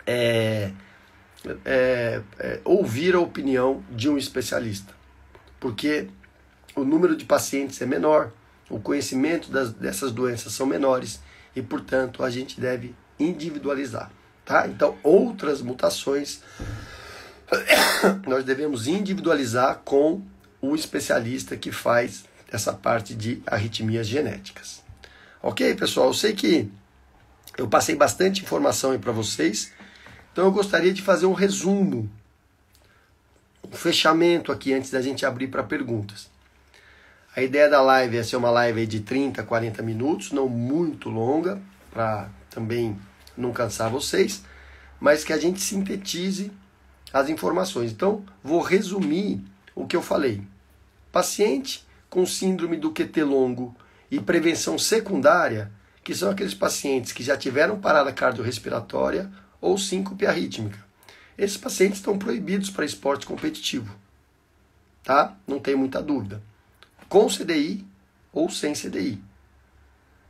é, 0.05 0.71
é, 1.65 2.21
é, 2.39 2.61
ouvir 2.65 3.15
a 3.15 3.19
opinião 3.19 3.83
de 3.89 4.09
um 4.09 4.17
especialista, 4.17 4.93
porque 5.59 6.07
o 6.75 6.83
número 6.83 7.15
de 7.15 7.25
pacientes 7.25 7.81
é 7.81 7.85
menor 7.85 8.31
o 8.69 8.79
conhecimento 8.79 9.51
das, 9.51 9.71
dessas 9.73 10.11
doenças 10.11 10.53
são 10.53 10.65
menores 10.65 11.19
e, 11.55 11.61
portanto, 11.61 12.23
a 12.23 12.29
gente 12.29 12.59
deve 12.59 12.95
individualizar. 13.19 14.11
Tá? 14.43 14.67
Então, 14.67 14.97
outras 15.03 15.61
mutações 15.61 16.41
nós 18.27 18.43
devemos 18.43 18.87
individualizar 18.87 19.81
com 19.85 20.21
o 20.61 20.75
especialista 20.75 21.55
que 21.55 21.71
faz 21.71 22.25
essa 22.51 22.73
parte 22.73 23.13
de 23.13 23.41
arritmias 23.45 24.07
genéticas. 24.07 24.82
Ok, 25.45 25.75
pessoal? 25.75 26.07
Eu 26.07 26.13
sei 26.13 26.31
que 26.31 26.71
eu 27.57 27.67
passei 27.67 27.97
bastante 27.97 28.41
informação 28.41 28.91
aí 28.91 28.97
para 28.97 29.11
vocês, 29.11 29.73
então 30.31 30.45
eu 30.45 30.51
gostaria 30.53 30.93
de 30.93 31.01
fazer 31.01 31.25
um 31.25 31.33
resumo, 31.33 32.09
um 33.69 33.75
fechamento 33.75 34.53
aqui 34.53 34.73
antes 34.73 34.89
da 34.89 35.01
gente 35.01 35.25
abrir 35.25 35.49
para 35.49 35.61
perguntas. 35.61 36.31
A 37.35 37.41
ideia 37.41 37.69
da 37.69 37.81
live 37.81 38.15
é 38.15 38.23
ser 38.23 38.37
uma 38.37 38.49
live 38.51 38.87
de 38.87 39.01
30, 39.01 39.43
40 39.43 39.83
minutos, 39.83 40.31
não 40.31 40.47
muito 40.47 41.09
longa, 41.09 41.61
para 41.91 42.29
também 42.49 42.97
não 43.35 43.51
cansar 43.51 43.89
vocês, 43.89 44.45
mas 44.97 45.25
que 45.25 45.33
a 45.33 45.37
gente 45.37 45.59
sintetize 45.59 46.53
as 47.11 47.27
informações. 47.27 47.91
Então, 47.91 48.23
vou 48.41 48.61
resumir 48.61 49.43
o 49.75 49.85
que 49.85 49.95
eu 49.97 50.01
falei. 50.01 50.41
Paciente 51.11 51.85
com 52.09 52.25
síndrome 52.25 52.77
do 52.77 52.91
QT 52.91 53.25
longo 53.25 53.75
e 54.13 54.21
prevenção 54.21 54.77
secundária, 54.77 55.71
que 56.03 56.13
são 56.13 56.29
aqueles 56.29 56.53
pacientes 56.53 57.11
que 57.11 57.23
já 57.23 57.35
tiveram 57.35 57.79
parada 57.79 58.13
cardiorrespiratória 58.13 59.27
ou 59.59 59.75
síncope 59.75 60.27
arrítmica. 60.27 60.77
Esses 61.35 61.57
pacientes 61.57 61.97
estão 61.97 62.15
proibidos 62.19 62.69
para 62.69 62.85
esporte 62.85 63.25
competitivo. 63.25 63.91
Tá? 65.03 65.35
Não 65.47 65.57
tem 65.59 65.75
muita 65.75 65.99
dúvida 65.99 66.39
com 67.09 67.25
CDI 67.25 67.83
ou 68.31 68.51
sem 68.51 68.73
CDI. 68.73 69.19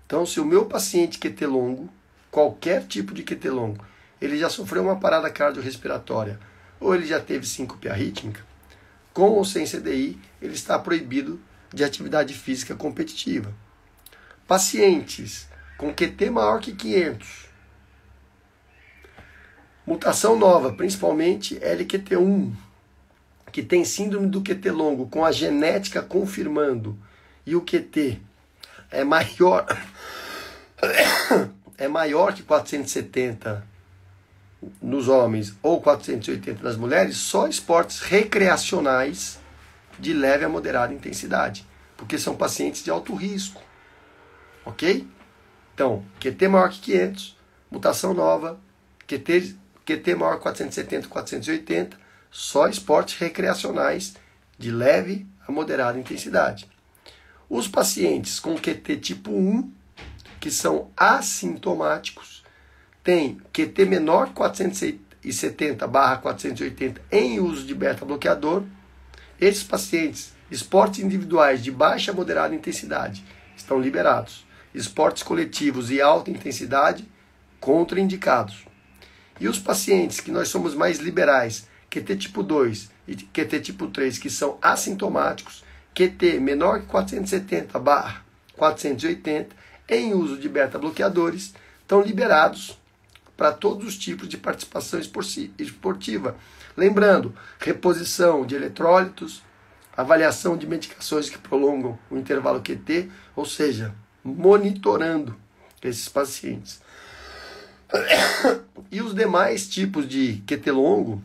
Então, 0.05 0.25
se 0.25 0.39
o 0.39 0.45
meu 0.45 0.65
paciente 0.65 1.19
QT 1.19 1.45
longo, 1.45 1.89
qualquer 2.31 2.85
tipo 2.85 3.13
de 3.13 3.21
QT 3.21 3.49
longo, 3.49 3.85
ele 4.21 4.37
já 4.37 4.49
sofreu 4.49 4.83
uma 4.83 4.95
parada 4.95 5.29
cardiorrespiratória 5.29 6.39
ou 6.79 6.95
ele 6.95 7.05
já 7.05 7.19
teve 7.19 7.45
síncope 7.45 7.89
arrítmica, 7.89 8.45
com 9.13 9.31
ou 9.31 9.43
sem 9.43 9.65
CDI, 9.65 10.17
ele 10.41 10.53
está 10.53 10.79
proibido 10.79 11.37
de 11.73 11.83
atividade 11.83 12.33
física 12.33 12.75
competitiva. 12.75 13.53
Pacientes 14.47 15.47
com 15.77 15.93
QT 15.93 16.29
maior 16.29 16.59
que 16.59 16.73
500, 16.73 17.47
mutação 19.85 20.37
nova, 20.37 20.73
principalmente 20.73 21.55
LQT1, 21.59 22.53
que 23.51 23.61
tem 23.61 23.83
síndrome 23.83 24.27
do 24.27 24.41
QT 24.41 24.71
longo, 24.71 25.07
com 25.07 25.23
a 25.25 25.31
genética 25.31 26.01
confirmando, 26.01 26.97
e 27.45 27.55
o 27.55 27.61
QT 27.61 28.19
é 28.89 29.03
maior 29.03 29.65
é 31.77 31.87
maior 31.87 32.33
que 32.33 32.43
470 32.43 33.65
nos 34.81 35.07
homens 35.07 35.53
ou 35.61 35.81
480 35.81 36.63
nas 36.63 36.77
mulheres, 36.77 37.17
só 37.17 37.47
esportes 37.47 37.99
recreacionais 37.99 39.39
de 39.99 40.13
leve 40.13 40.45
a 40.45 40.49
moderada 40.49 40.93
intensidade, 40.93 41.67
porque 41.97 42.17
são 42.17 42.35
pacientes 42.35 42.83
de 42.83 42.89
alto 42.89 43.13
risco. 43.13 43.61
Ok? 44.65 45.07
Então, 45.73 46.05
QT 46.19 46.47
maior 46.47 46.69
que 46.69 46.79
500, 46.81 47.37
mutação 47.69 48.13
nova, 48.13 48.59
QT, 49.07 49.55
QT 49.85 50.15
maior 50.15 50.37
que 50.37 50.43
470, 50.43 51.07
480, 51.07 51.97
só 52.29 52.67
esportes 52.67 53.17
recreacionais 53.17 54.15
de 54.57 54.71
leve 54.71 55.27
a 55.47 55.51
moderada 55.51 55.99
intensidade. 55.99 56.69
Os 57.49 57.67
pacientes 57.67 58.39
com 58.39 58.55
QT 58.55 58.97
tipo 58.97 59.31
1, 59.31 59.71
que 60.39 60.49
são 60.49 60.89
assintomáticos, 60.95 62.43
tem 63.03 63.41
QT 63.51 63.85
menor 63.85 64.33
470/480 64.33 67.01
em 67.11 67.39
uso 67.39 67.65
de 67.65 67.75
beta-bloqueador. 67.75 68.63
Esses 69.39 69.63
pacientes, 69.63 70.33
esportes 70.49 71.03
individuais 71.03 71.63
de 71.63 71.71
baixa 71.71 72.11
a 72.11 72.13
moderada 72.13 72.55
intensidade, 72.55 73.23
estão 73.55 73.79
liberados. 73.79 74.45
Esportes 74.73 75.23
coletivos 75.23 75.91
e 75.91 76.01
alta 76.01 76.31
intensidade, 76.31 77.07
contraindicados. 77.59 78.65
E 79.39 79.47
os 79.47 79.59
pacientes 79.59 80.19
que 80.19 80.31
nós 80.31 80.47
somos 80.49 80.75
mais 80.75 80.99
liberais, 80.99 81.67
QT 81.89 82.17
tipo 82.17 82.43
2 82.43 82.91
e 83.07 83.15
QT 83.15 83.59
tipo 83.61 83.87
3, 83.87 84.17
que 84.17 84.29
são 84.29 84.57
assintomáticos, 84.61 85.63
QT 85.93 86.39
menor 86.39 86.81
que 86.81 86.87
470 86.87 87.79
480, 88.57 89.55
em 89.89 90.13
uso 90.13 90.37
de 90.37 90.49
beta-bloqueadores, 90.49 91.53
estão 91.81 92.01
liberados 92.01 92.77
para 93.35 93.51
todos 93.51 93.87
os 93.87 93.97
tipos 93.97 94.27
de 94.27 94.37
participação 94.37 94.99
esportiva. 95.57 96.35
Lembrando, 96.77 97.35
reposição 97.59 98.45
de 98.45 98.55
eletrólitos, 98.55 99.43
avaliação 99.95 100.57
de 100.57 100.65
medicações 100.65 101.29
que 101.29 101.37
prolongam 101.37 101.97
o 102.09 102.17
intervalo 102.17 102.61
QT, 102.61 103.09
ou 103.35 103.45
seja, 103.45 103.93
monitorando 104.23 105.35
esses 105.81 106.07
pacientes. 106.07 106.81
E 108.91 109.01
os 109.01 109.13
demais 109.13 109.67
tipos 109.67 110.07
de 110.07 110.41
QT 110.47 110.71
longo, 110.71 111.21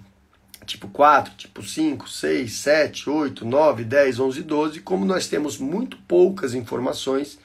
tipo 0.66 0.88
4, 0.88 1.34
tipo 1.34 1.62
5, 1.62 2.08
6, 2.08 2.52
7, 2.52 3.10
8, 3.10 3.44
9, 3.44 3.84
10, 3.84 4.20
11, 4.20 4.42
12, 4.42 4.80
como 4.80 5.04
nós 5.04 5.28
temos 5.28 5.58
muito 5.58 5.96
poucas 6.08 6.54
informações, 6.54 7.38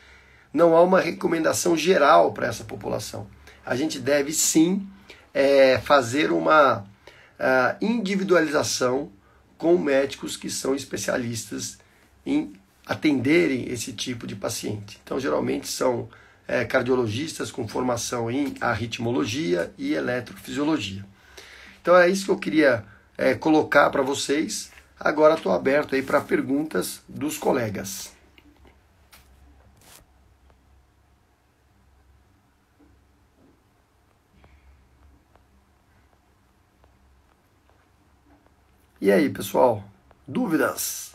não 0.54 0.76
há 0.76 0.82
uma 0.82 1.00
recomendação 1.00 1.76
geral 1.78 2.34
para 2.34 2.48
essa 2.48 2.64
população 2.64 3.28
a 3.66 3.76
gente 3.76 4.00
deve 4.00 4.32
sim 4.34 4.86
é, 5.34 5.80
fazer 5.80 6.32
uma 6.32 6.80
uh, 6.80 7.78
individualização 7.82 9.12
com 9.58 9.78
médicos 9.78 10.36
que 10.36 10.50
são 10.50 10.76
especialistas 10.76 11.78
em 12.26 12.54
atenderem 12.86 13.70
esse 13.70 13.94
tipo 13.94 14.28
de 14.28 14.36
paciente. 14.36 15.00
Então, 15.04 15.20
geralmente 15.20 15.68
são 15.68 16.10
é, 16.48 16.66
cardiologistas 16.66 17.52
com 17.52 17.68
formação 17.68 18.30
em 18.30 18.56
arritmologia 18.60 19.74
e 19.78 19.94
eletrofisiologia. 19.94 21.06
Então, 21.82 21.96
é 21.96 22.10
isso 22.10 22.26
que 22.26 22.32
eu 22.32 22.38
queria 22.38 22.84
é, 23.18 23.34
colocar 23.34 23.90
para 23.90 24.02
vocês. 24.02 24.72
Agora 25.00 25.36
estou 25.36 25.52
aberto 25.52 25.96
aí 25.96 26.02
para 26.02 26.22
perguntas 26.22 27.02
dos 27.08 27.38
colegas. 27.38 28.12
E 39.02 39.12
aí, 39.12 39.30
pessoal? 39.30 39.84
Dúvidas? 40.26 41.13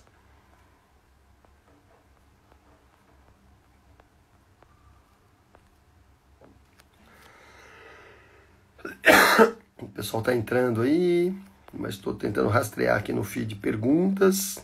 O 9.80 9.86
pessoal 9.86 10.20
está 10.20 10.34
entrando 10.34 10.82
aí, 10.82 11.32
mas 11.72 11.94
estou 11.94 12.12
tentando 12.12 12.48
rastrear 12.48 12.98
aqui 12.98 13.12
no 13.12 13.22
feed 13.22 13.54
perguntas. 13.56 14.58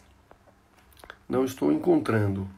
Não 1.29 1.45
estou 1.45 1.73
encontrando. 1.73 2.49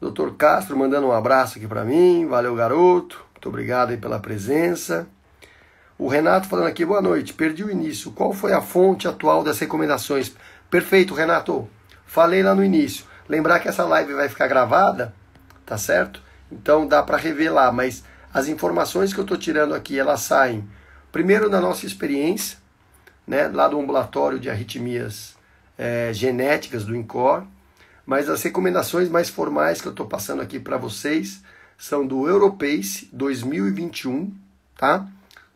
Doutor 0.00 0.36
Castro 0.36 0.76
mandando 0.76 1.06
um 1.06 1.12
abraço 1.12 1.56
aqui 1.56 1.66
para 1.66 1.82
mim. 1.82 2.26
Valeu, 2.26 2.54
garoto. 2.54 3.24
Muito 3.32 3.48
obrigado 3.48 3.90
aí 3.90 3.96
pela 3.96 4.20
presença. 4.20 5.08
O 5.96 6.08
Renato 6.08 6.48
falando 6.48 6.66
aqui, 6.66 6.84
boa 6.84 7.00
noite. 7.00 7.32
Perdi 7.32 7.62
o 7.62 7.70
início. 7.70 8.10
Qual 8.10 8.32
foi 8.32 8.52
a 8.52 8.60
fonte 8.60 9.06
atual 9.06 9.44
das 9.44 9.60
recomendações? 9.60 10.32
Perfeito, 10.68 11.14
Renato. 11.14 11.68
Falei 12.04 12.42
lá 12.42 12.52
no 12.52 12.64
início. 12.64 13.04
Lembrar 13.28 13.60
que 13.60 13.68
essa 13.68 13.84
live 13.84 14.12
vai 14.12 14.28
ficar 14.28 14.48
gravada, 14.48 15.14
tá 15.64 15.78
certo? 15.78 16.20
Então 16.50 16.86
dá 16.86 17.00
para 17.00 17.16
rever 17.16 17.52
lá, 17.52 17.70
mas 17.70 18.02
as 18.32 18.48
informações 18.48 19.14
que 19.14 19.20
eu 19.20 19.22
estou 19.22 19.36
tirando 19.36 19.72
aqui, 19.72 19.96
elas 19.96 20.22
saem 20.22 20.68
primeiro 21.12 21.48
da 21.48 21.60
nossa 21.60 21.86
experiência, 21.86 22.58
né, 23.24 23.46
lá 23.46 23.68
do 23.68 23.78
ambulatório 23.78 24.40
de 24.40 24.50
arritmias 24.50 25.36
é, 25.78 26.10
genéticas 26.12 26.84
do 26.84 26.94
INCOR, 26.94 27.44
mas 28.04 28.28
as 28.28 28.42
recomendações 28.42 29.08
mais 29.08 29.28
formais 29.28 29.80
que 29.80 29.86
eu 29.86 29.92
estou 29.92 30.06
passando 30.06 30.42
aqui 30.42 30.58
para 30.58 30.76
vocês 30.76 31.40
são 31.78 32.04
do 32.04 32.28
Europace 32.28 33.08
2021, 33.12 34.34
tá? 34.76 35.06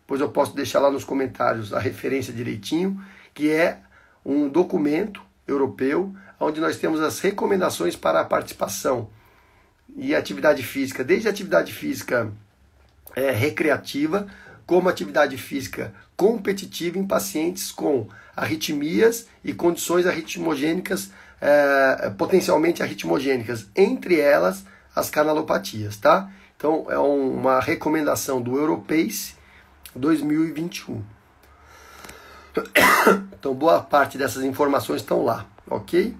Pois 0.09 0.23
eu 0.23 0.31
posso 0.31 0.57
deixar 0.57 0.81
lá 0.81 0.91
nos 0.91 1.05
comentários 1.05 1.75
a 1.75 1.79
referência 1.79 2.33
direitinho, 2.33 2.99
que 3.35 3.51
é 3.51 3.81
um 4.25 4.49
documento 4.49 5.21
europeu 5.47 6.15
onde 6.41 6.63
nós 6.63 6.79
temos 6.79 6.99
as 7.01 7.21
recomendações 7.21 7.95
para 7.95 8.21
a 8.21 8.25
participação 8.25 9.11
e 9.95 10.15
atividade 10.15 10.63
física, 10.63 11.05
desde 11.05 11.29
atividade 11.29 11.75
física 11.75 12.33
é, 13.15 13.31
recreativa, 13.33 14.27
como 14.65 14.89
atividade 14.89 15.37
física 15.37 15.93
competitiva 16.17 16.99
em 16.99 17.07
pacientes 17.07 17.71
com 17.71 18.09
arritmias 18.35 19.27
e 19.45 19.53
condições 19.53 20.07
arritmogênicas 20.07 21.11
é, 21.39 22.11
potencialmente 22.17 22.83
arritmogênicas, 22.83 23.67
entre 23.77 24.19
elas 24.19 24.65
as 24.97 25.11
canalopatias, 25.11 25.99
tá? 25.99 26.31
Então 26.57 26.87
é 26.89 26.99
um, 26.99 27.35
uma 27.35 27.61
recomendação 27.61 28.41
do 28.41 28.57
Europace 28.57 29.38
2021. 29.95 31.03
Então 33.39 33.55
boa 33.55 33.81
parte 33.81 34.19
dessas 34.19 34.43
informações 34.43 35.01
estão 35.01 35.25
lá, 35.25 35.47
ok? 35.69 36.17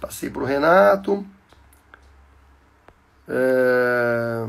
Passei 0.00 0.30
para 0.30 0.42
o 0.42 0.44
Renato. 0.44 1.24
É... 3.28 4.48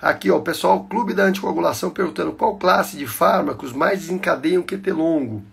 Aqui, 0.00 0.30
ó, 0.30 0.38
o 0.38 0.42
pessoal, 0.42 0.84
Clube 0.84 1.12
da 1.12 1.24
Anticoagulação 1.24 1.90
perguntando 1.90 2.32
qual 2.32 2.56
classe 2.56 2.96
de 2.96 3.06
fármacos 3.06 3.72
mais 3.72 4.00
desencadeiam 4.00 4.62
QT 4.62 4.92
longo. 4.92 5.44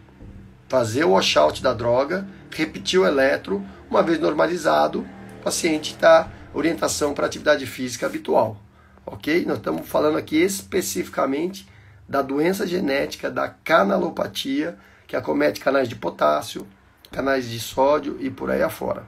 fazer 0.68 1.04
o 1.04 1.10
washout 1.10 1.62
da 1.62 1.72
droga, 1.72 2.26
repetir 2.50 2.98
o 2.98 3.06
eletro, 3.06 3.64
uma 3.90 4.02
vez 4.02 4.18
normalizado, 4.18 5.06
o 5.40 5.44
paciente 5.44 5.92
está 5.92 6.30
orientação 6.54 7.12
para 7.12 7.26
atividade 7.26 7.66
física 7.66 8.06
habitual. 8.06 8.60
Ok? 9.04 9.44
Nós 9.46 9.58
estamos 9.58 9.86
falando 9.86 10.16
aqui 10.18 10.36
especificamente 10.36 11.68
da 12.08 12.22
doença 12.22 12.66
genética 12.66 13.30
da 13.30 13.48
canalopatia, 13.48 14.78
que 15.06 15.14
acomete 15.14 15.60
canais 15.60 15.88
de 15.88 15.94
potássio, 15.94 16.66
canais 17.12 17.48
de 17.48 17.60
sódio 17.60 18.16
e 18.20 18.30
por 18.30 18.50
aí 18.50 18.62
afora. 18.62 19.04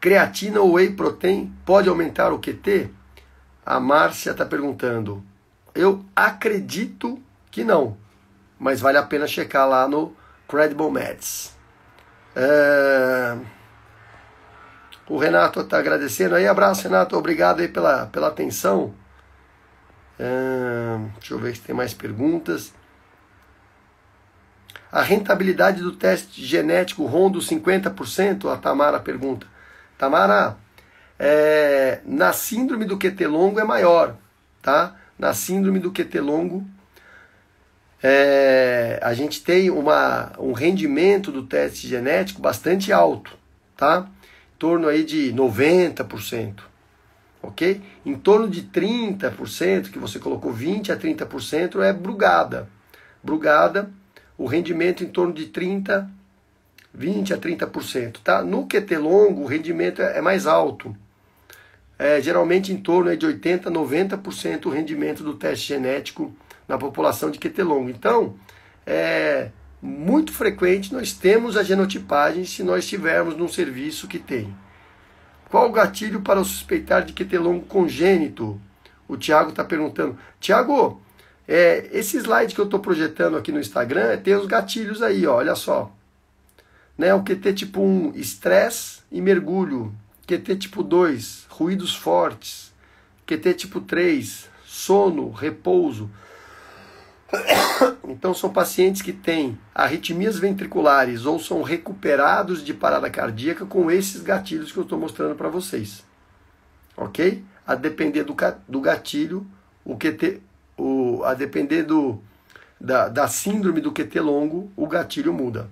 Creatina 0.00 0.60
ou 0.60 0.72
whey 0.72 0.90
protein 0.92 1.52
pode 1.64 1.88
aumentar 1.88 2.32
o 2.32 2.38
QT? 2.38 2.90
A 3.64 3.78
Márcia 3.78 4.32
está 4.32 4.44
perguntando. 4.44 5.22
Eu 5.74 6.04
acredito 6.14 7.22
que 7.50 7.64
não, 7.64 7.96
mas 8.58 8.80
vale 8.80 8.98
a 8.98 9.02
pena 9.02 9.26
checar 9.26 9.68
lá 9.68 9.86
no 9.88 10.14
Credible 10.48 10.90
Meds. 10.90 11.56
É... 12.34 13.38
O 15.08 15.18
Renato 15.18 15.60
está 15.60 15.78
agradecendo 15.78 16.34
aí. 16.34 16.46
Abraço, 16.46 16.84
Renato. 16.84 17.16
Obrigado 17.16 17.60
aí 17.60 17.68
pela, 17.68 18.06
pela 18.06 18.28
atenção. 18.28 18.94
É... 20.18 20.98
Deixa 21.18 21.34
eu 21.34 21.38
ver 21.38 21.54
se 21.54 21.62
tem 21.62 21.74
mais 21.74 21.92
perguntas. 21.92 22.72
A 24.90 25.02
rentabilidade 25.02 25.80
do 25.80 25.92
teste 25.92 26.44
genético 26.44 27.06
ronda 27.06 27.38
os 27.38 27.48
50%? 27.48 28.52
A 28.52 28.56
Tamara 28.56 29.00
pergunta. 29.00 29.46
Tamara, 29.96 30.56
é, 31.24 32.00
na 32.04 32.32
síndrome 32.32 32.84
do 32.84 32.98
QT 32.98 33.28
longo 33.28 33.60
é 33.60 33.64
maior, 33.64 34.16
tá? 34.60 34.96
Na 35.16 35.32
síndrome 35.32 35.78
do 35.78 35.92
QT 35.92 36.18
longo, 36.18 36.66
é, 38.02 38.98
a 39.00 39.14
gente 39.14 39.40
tem 39.44 39.70
uma, 39.70 40.32
um 40.36 40.50
rendimento 40.50 41.30
do 41.30 41.44
teste 41.44 41.86
genético 41.86 42.42
bastante 42.42 42.92
alto, 42.92 43.38
tá? 43.76 44.08
Em 44.52 44.58
torno 44.58 44.88
aí 44.88 45.04
de 45.04 45.32
90%, 45.32 46.62
ok? 47.40 47.80
Em 48.04 48.16
torno 48.16 48.48
de 48.48 48.62
30%, 48.64 49.92
que 49.92 50.00
você 50.00 50.18
colocou 50.18 50.52
20 50.52 50.90
a 50.90 50.96
30% 50.96 51.80
é 51.84 51.92
brugada. 51.92 52.68
Brugada, 53.22 53.88
o 54.36 54.46
rendimento 54.46 55.04
em 55.04 55.08
torno 55.08 55.32
de 55.32 55.46
30 55.46 56.10
20 56.92 57.32
a 57.32 57.38
30%. 57.38 58.18
Tá? 58.22 58.42
No 58.42 58.66
QT 58.66 58.98
longo, 58.98 59.42
o 59.42 59.46
rendimento 59.46 60.02
é, 60.02 60.18
é 60.18 60.20
mais 60.20 60.46
alto. 60.46 60.94
É, 62.02 62.20
geralmente 62.20 62.72
em 62.72 62.78
torno 62.78 63.16
de 63.16 63.24
80 63.24 63.68
a 63.68 63.72
90% 63.72 64.66
o 64.66 64.70
rendimento 64.70 65.22
do 65.22 65.34
teste 65.34 65.68
genético 65.68 66.34
na 66.66 66.76
população 66.76 67.30
de 67.30 67.38
QT 67.38 67.62
longo. 67.62 67.88
Então, 67.88 68.34
é 68.84 69.50
muito 69.80 70.32
frequente 70.32 70.92
nós 70.92 71.12
temos 71.12 71.56
a 71.56 71.62
genotipagem 71.62 72.44
se 72.44 72.64
nós 72.64 72.82
estivermos 72.82 73.36
num 73.36 73.46
serviço 73.46 74.08
que 74.08 74.18
tem. 74.18 74.52
Qual 75.48 75.68
o 75.68 75.72
gatilho 75.72 76.22
para 76.22 76.42
suspeitar 76.42 77.04
de 77.04 77.12
QT 77.12 77.38
longo 77.38 77.66
congênito? 77.66 78.60
O 79.06 79.16
Tiago 79.16 79.50
está 79.50 79.62
perguntando. 79.62 80.18
Tiago, 80.40 81.00
é, 81.46 81.88
esse 81.92 82.16
slide 82.16 82.52
que 82.52 82.60
eu 82.60 82.64
estou 82.64 82.80
projetando 82.80 83.36
aqui 83.36 83.52
no 83.52 83.60
Instagram 83.60 84.16
tem 84.16 84.34
os 84.34 84.46
gatilhos 84.46 85.02
aí, 85.02 85.24
ó, 85.24 85.36
olha 85.36 85.54
só. 85.54 85.92
Né? 86.98 87.14
O 87.14 87.22
QT 87.22 87.52
tipo 87.52 87.80
1, 87.80 88.14
estresse 88.16 89.02
e 89.08 89.20
mergulho. 89.20 89.94
QT 90.32 90.56
tipo 90.56 90.82
2, 90.82 91.46
ruídos 91.50 91.94
fortes. 91.94 92.72
QT 93.26 93.52
tipo 93.52 93.82
3, 93.82 94.48
sono, 94.64 95.30
repouso. 95.30 96.10
Então 98.08 98.34
são 98.34 98.50
pacientes 98.50 99.00
que 99.00 99.12
têm 99.12 99.58
arritmias 99.74 100.38
ventriculares 100.38 101.24
ou 101.24 101.38
são 101.38 101.62
recuperados 101.62 102.62
de 102.62 102.74
parada 102.74 103.08
cardíaca 103.08 103.64
com 103.64 103.90
esses 103.90 104.20
gatilhos 104.22 104.70
que 104.70 104.78
eu 104.78 104.82
estou 104.82 104.98
mostrando 104.98 105.34
para 105.34 105.48
vocês. 105.48 106.04
Ok? 106.96 107.42
A 107.66 107.74
depender 107.74 108.24
do, 108.24 108.36
do 108.68 108.80
gatilho, 108.80 109.46
o 109.84 109.96
QT, 109.96 110.40
o, 110.76 111.22
a 111.24 111.32
depender 111.32 111.84
do, 111.84 112.20
da, 112.78 113.08
da 113.08 113.26
síndrome 113.28 113.80
do 113.80 113.92
QT 113.92 114.20
longo, 114.20 114.70
o 114.76 114.86
gatilho 114.86 115.32
muda. 115.32 115.68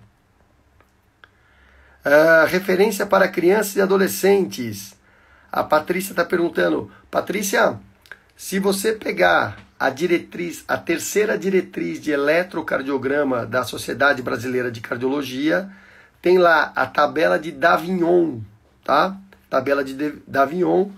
Uh, 2.04 2.46
referência 2.46 3.04
para 3.04 3.28
crianças 3.28 3.76
e 3.76 3.80
adolescentes. 3.80 4.94
A 5.52 5.62
Patrícia 5.62 6.12
está 6.12 6.24
perguntando, 6.24 6.90
Patrícia, 7.10 7.78
se 8.36 8.58
você 8.58 8.92
pegar 8.92 9.58
a 9.78 9.90
diretriz, 9.90 10.64
a 10.66 10.78
terceira 10.78 11.36
diretriz 11.36 12.00
de 12.00 12.10
eletrocardiograma 12.10 13.44
da 13.44 13.64
Sociedade 13.64 14.22
Brasileira 14.22 14.70
de 14.70 14.80
Cardiologia, 14.80 15.70
tem 16.22 16.38
lá 16.38 16.72
a 16.74 16.86
tabela 16.86 17.38
de 17.38 17.50
Davignon, 17.50 18.40
tá? 18.84 19.16
Tabela 19.48 19.84
de 19.84 19.94
Davignon. 20.26 20.90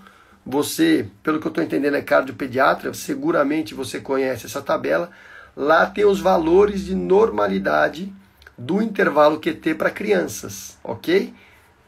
Você, 0.45 1.09
pelo 1.23 1.41
que 1.41 1.47
eu 1.47 1.51
estou 1.51 1.65
entendendo, 1.65 1.95
é 1.95 2.03
cardiopediatra, 2.03 2.93
seguramente 2.93 3.75
você 3.75 4.01
conhece 4.01 4.47
essa 4.47 4.61
tabela. 4.61 5.11
Lá 5.57 5.87
tem 5.87 6.05
os 6.05 6.21
valores 6.21 6.85
de 6.85 6.95
normalidade 6.95 8.13
do 8.57 8.83
intervalo 8.83 9.41
QT 9.41 9.75
para 9.75 9.91
crianças, 9.91 10.79
ok? 10.83 11.35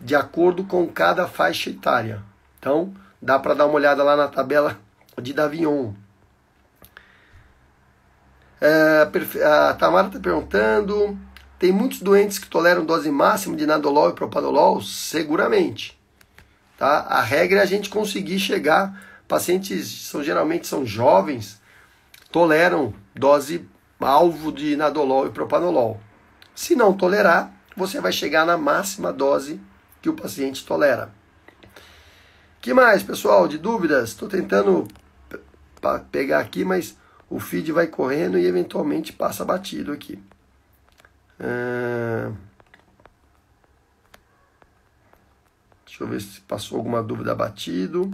De 0.00 0.14
acordo 0.14 0.64
com 0.64 0.86
cada 0.86 1.26
faixa 1.26 1.70
etária. 1.70 2.22
Então, 2.58 2.94
dá 3.20 3.38
para 3.38 3.54
dar 3.54 3.66
uma 3.66 3.74
olhada 3.74 4.02
lá 4.02 4.16
na 4.16 4.28
tabela 4.28 4.78
de 5.20 5.32
Davion. 5.32 5.92
É, 8.60 9.08
a 9.44 9.74
Tamara 9.74 10.08
está 10.08 10.18
perguntando: 10.18 11.18
tem 11.58 11.72
muitos 11.72 12.00
doentes 12.00 12.38
que 12.38 12.48
toleram 12.48 12.84
dose 12.84 13.10
máxima 13.10 13.56
de 13.56 13.66
nadolol 13.66 14.10
e 14.10 14.14
propanolol? 14.14 14.80
Seguramente. 14.80 15.98
Tá? 16.78 17.00
A 17.08 17.20
regra 17.20 17.60
é 17.60 17.62
a 17.62 17.66
gente 17.66 17.88
conseguir 17.88 18.38
chegar. 18.38 19.00
Pacientes 19.28 20.08
são 20.08 20.22
geralmente 20.22 20.66
são 20.66 20.84
jovens, 20.84 21.60
toleram 22.30 22.92
dose 23.14 23.66
alvo 24.00 24.52
de 24.52 24.76
nadolol 24.76 25.26
e 25.26 25.30
propanolol. 25.30 25.98
Se 26.54 26.76
não 26.76 26.96
tolerar, 26.96 27.52
você 27.76 28.00
vai 28.00 28.12
chegar 28.12 28.46
na 28.46 28.56
máxima 28.56 29.12
dose 29.12 29.60
que 30.00 30.08
o 30.08 30.14
paciente 30.14 30.64
tolera. 30.64 31.12
que 32.60 32.72
mais, 32.72 33.02
pessoal, 33.02 33.48
de 33.48 33.58
dúvidas? 33.58 34.10
Estou 34.10 34.28
tentando 34.28 34.86
pegar 36.10 36.40
aqui, 36.40 36.64
mas 36.64 36.96
o 37.28 37.38
feed 37.38 37.72
vai 37.72 37.86
correndo 37.86 38.38
e 38.38 38.46
eventualmente 38.46 39.12
passa 39.12 39.44
batido 39.44 39.92
aqui. 39.92 40.22
Deixa 45.84 46.02
eu 46.02 46.08
ver 46.08 46.20
se 46.20 46.40
passou 46.40 46.78
alguma 46.78 47.02
dúvida 47.02 47.34
batido. 47.34 48.10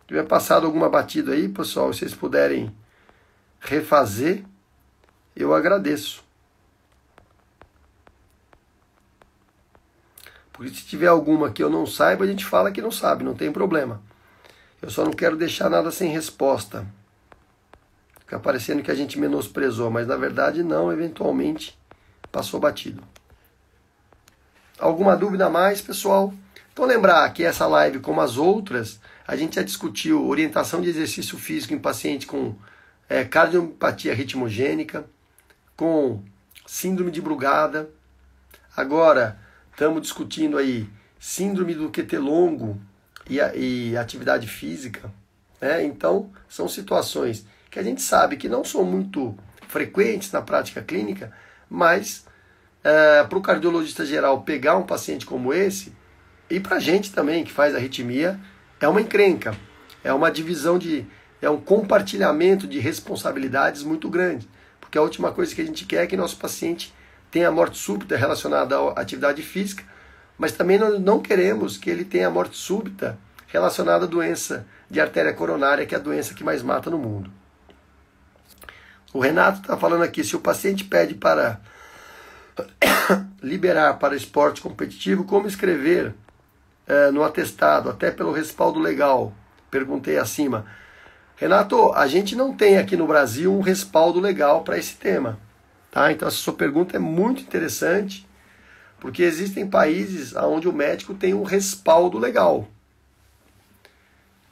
Se 0.00 0.08
tiver 0.08 0.26
passado 0.26 0.64
alguma 0.64 0.88
batida 0.88 1.32
aí, 1.32 1.48
pessoal, 1.48 1.92
se 1.92 2.00
vocês 2.00 2.14
puderem 2.14 2.74
refazer, 3.60 4.44
eu 5.36 5.54
agradeço. 5.54 6.23
Porque 10.54 10.72
se 10.72 10.84
tiver 10.84 11.08
alguma 11.08 11.50
que 11.50 11.62
eu 11.62 11.68
não 11.68 11.84
saiba, 11.84 12.24
a 12.24 12.28
gente 12.28 12.44
fala 12.44 12.70
que 12.70 12.80
não 12.80 12.92
sabe, 12.92 13.24
não 13.24 13.34
tem 13.34 13.52
problema. 13.52 14.00
Eu 14.80 14.88
só 14.88 15.04
não 15.04 15.12
quero 15.12 15.36
deixar 15.36 15.68
nada 15.68 15.90
sem 15.90 16.10
resposta. 16.10 16.86
Fica 18.20 18.38
parecendo 18.38 18.82
que 18.82 18.90
a 18.90 18.94
gente 18.94 19.18
menosprezou, 19.18 19.90
mas 19.90 20.06
na 20.06 20.16
verdade 20.16 20.62
não, 20.62 20.92
eventualmente 20.92 21.76
passou 22.30 22.60
batido. 22.60 23.02
Alguma 24.78 25.16
dúvida 25.16 25.46
a 25.46 25.50
mais, 25.50 25.80
pessoal? 25.80 26.32
Então 26.72 26.84
lembrar 26.84 27.28
que 27.32 27.42
essa 27.42 27.66
live, 27.66 27.98
como 27.98 28.20
as 28.20 28.36
outras, 28.36 29.00
a 29.26 29.34
gente 29.34 29.56
já 29.56 29.62
discutiu 29.62 30.28
orientação 30.28 30.80
de 30.80 30.88
exercício 30.88 31.36
físico 31.36 31.74
em 31.74 31.78
paciente 31.78 32.26
com 32.26 32.54
é, 33.08 33.24
cardiopatia 33.24 34.14
ritmogênica, 34.14 35.04
com 35.76 36.22
síndrome 36.64 37.10
de 37.10 37.20
Brugada. 37.20 37.90
Agora 38.76 39.38
estamos 39.74 40.02
discutindo 40.02 40.56
aí 40.56 40.88
síndrome 41.18 41.74
do 41.74 41.90
QT 41.90 42.16
longo 42.18 42.80
e, 43.28 43.38
e 43.38 43.96
atividade 43.96 44.46
física. 44.46 45.12
Né? 45.60 45.84
Então 45.84 46.30
são 46.48 46.68
situações 46.68 47.44
que 47.70 47.78
a 47.78 47.82
gente 47.82 48.00
sabe 48.00 48.36
que 48.36 48.48
não 48.48 48.64
são 48.64 48.84
muito 48.84 49.36
frequentes 49.68 50.30
na 50.30 50.40
prática 50.40 50.80
clínica, 50.80 51.32
mas 51.68 52.24
é, 52.84 53.24
para 53.24 53.38
o 53.38 53.42
cardiologista 53.42 54.06
geral 54.06 54.42
pegar 54.42 54.76
um 54.76 54.84
paciente 54.84 55.26
como 55.26 55.52
esse, 55.52 55.92
e 56.48 56.60
para 56.60 56.76
a 56.76 56.80
gente 56.80 57.10
também 57.12 57.42
que 57.42 57.50
faz 57.50 57.74
arritmia, 57.74 58.38
é 58.80 58.86
uma 58.86 59.00
encrenca, 59.00 59.56
é 60.04 60.12
uma 60.12 60.30
divisão 60.30 60.78
de. 60.78 61.04
é 61.42 61.50
um 61.50 61.60
compartilhamento 61.60 62.66
de 62.68 62.78
responsabilidades 62.78 63.82
muito 63.82 64.08
grande. 64.08 64.48
Porque 64.78 64.98
a 64.98 65.02
última 65.02 65.32
coisa 65.32 65.54
que 65.54 65.62
a 65.62 65.64
gente 65.64 65.86
quer 65.86 66.04
é 66.04 66.06
que 66.06 66.16
nosso 66.16 66.36
paciente 66.36 66.94
tenha 67.34 67.50
morte 67.50 67.76
súbita 67.76 68.16
relacionada 68.16 68.78
à 68.78 69.00
atividade 69.00 69.42
física, 69.42 69.82
mas 70.38 70.52
também 70.52 70.78
não 70.78 71.18
queremos 71.18 71.76
que 71.76 71.90
ele 71.90 72.04
tenha 72.04 72.30
morte 72.30 72.56
súbita 72.56 73.18
relacionada 73.48 74.04
à 74.04 74.08
doença 74.08 74.64
de 74.88 75.00
artéria 75.00 75.32
coronária, 75.32 75.84
que 75.84 75.96
é 75.96 75.98
a 75.98 76.00
doença 76.00 76.32
que 76.32 76.44
mais 76.44 76.62
mata 76.62 76.88
no 76.88 76.96
mundo. 76.96 77.28
O 79.12 79.18
Renato 79.18 79.62
está 79.62 79.76
falando 79.76 80.04
aqui: 80.04 80.22
se 80.22 80.36
o 80.36 80.40
paciente 80.40 80.84
pede 80.84 81.14
para 81.14 81.60
liberar 83.42 83.94
para 83.94 84.14
esporte 84.14 84.60
competitivo, 84.60 85.24
como 85.24 85.48
escrever 85.48 86.14
é, 86.86 87.10
no 87.10 87.24
atestado, 87.24 87.90
até 87.90 88.12
pelo 88.12 88.30
respaldo 88.30 88.78
legal? 88.78 89.32
Perguntei 89.72 90.18
acima. 90.18 90.66
Renato, 91.34 91.92
a 91.94 92.06
gente 92.06 92.36
não 92.36 92.54
tem 92.54 92.78
aqui 92.78 92.96
no 92.96 93.08
Brasil 93.08 93.52
um 93.52 93.60
respaldo 93.60 94.20
legal 94.20 94.62
para 94.62 94.78
esse 94.78 94.94
tema. 94.94 95.42
Tá? 95.94 96.10
Então, 96.10 96.26
essa 96.26 96.38
sua 96.38 96.54
pergunta 96.54 96.96
é 96.96 96.98
muito 96.98 97.40
interessante, 97.40 98.26
porque 98.98 99.22
existem 99.22 99.64
países 99.64 100.34
onde 100.34 100.66
o 100.66 100.72
médico 100.72 101.14
tem 101.14 101.32
um 101.32 101.44
respaldo 101.44 102.18
legal. 102.18 102.66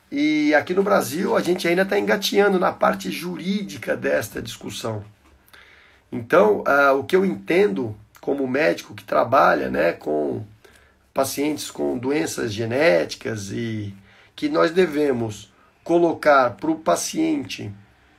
E 0.08 0.54
aqui 0.54 0.72
no 0.72 0.84
Brasil 0.84 1.36
a 1.36 1.40
gente 1.40 1.66
ainda 1.66 1.82
está 1.82 1.98
engateando 1.98 2.60
na 2.60 2.70
parte 2.70 3.10
jurídica 3.10 3.96
desta 3.96 4.40
discussão. 4.40 5.04
Então, 6.12 6.60
uh, 6.60 6.96
o 6.96 7.02
que 7.02 7.16
eu 7.16 7.24
entendo 7.24 7.96
como 8.20 8.46
médico 8.46 8.94
que 8.94 9.02
trabalha 9.02 9.68
né, 9.68 9.92
com 9.94 10.44
pacientes 11.12 11.72
com 11.72 11.98
doenças 11.98 12.52
genéticas 12.52 13.50
e 13.50 13.92
que 14.36 14.48
nós 14.48 14.70
devemos 14.70 15.52
colocar 15.82 16.50
para 16.50 16.70
o 16.70 16.78
paciente 16.78 17.72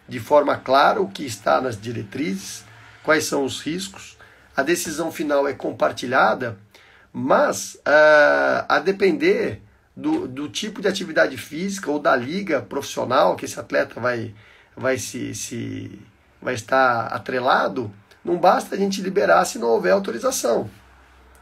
de 0.10 0.20
forma 0.20 0.58
clara 0.58 1.02
o 1.02 1.08
que 1.08 1.24
está 1.24 1.62
nas 1.62 1.80
diretrizes, 1.80 2.66
quais 3.04 3.26
são 3.26 3.44
os 3.44 3.62
riscos. 3.62 4.18
A 4.56 4.64
decisão 4.64 5.12
final 5.12 5.48
é 5.48 5.54
compartilhada, 5.54 6.58
mas 7.12 7.76
uh, 7.76 8.66
a 8.68 8.80
depender 8.80 9.62
do, 9.96 10.28
do 10.28 10.50
tipo 10.50 10.82
de 10.82 10.88
atividade 10.88 11.38
física 11.38 11.92
ou 11.92 12.00
da 12.00 12.16
liga 12.16 12.62
profissional 12.62 13.36
que 13.36 13.46
esse 13.46 13.60
atleta 13.60 14.00
vai, 14.00 14.34
vai, 14.76 14.98
se, 14.98 15.36
se, 15.36 16.00
vai 16.42 16.56
estar 16.56 17.08
atrelado, 17.08 17.92
não 18.24 18.38
basta 18.38 18.76
a 18.76 18.78
gente 18.78 19.02
liberar 19.02 19.46
se 19.46 19.60
não 19.60 19.68
houver 19.68 19.92
autorização. 19.92 20.70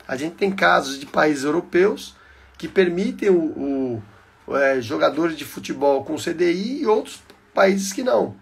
A 0.07 0.17
gente 0.17 0.35
tem 0.35 0.51
casos 0.51 0.99
de 0.99 1.05
países 1.05 1.43
europeus 1.43 2.15
que 2.57 2.67
permitem 2.67 3.29
o, 3.29 4.01
o 4.47 4.57
é, 4.57 4.81
jogadores 4.81 5.37
de 5.37 5.45
futebol 5.45 6.03
com 6.03 6.15
CDI 6.15 6.81
e 6.81 6.85
outros 6.85 7.21
países 7.53 7.93
que 7.93 8.03
não. 8.03 8.35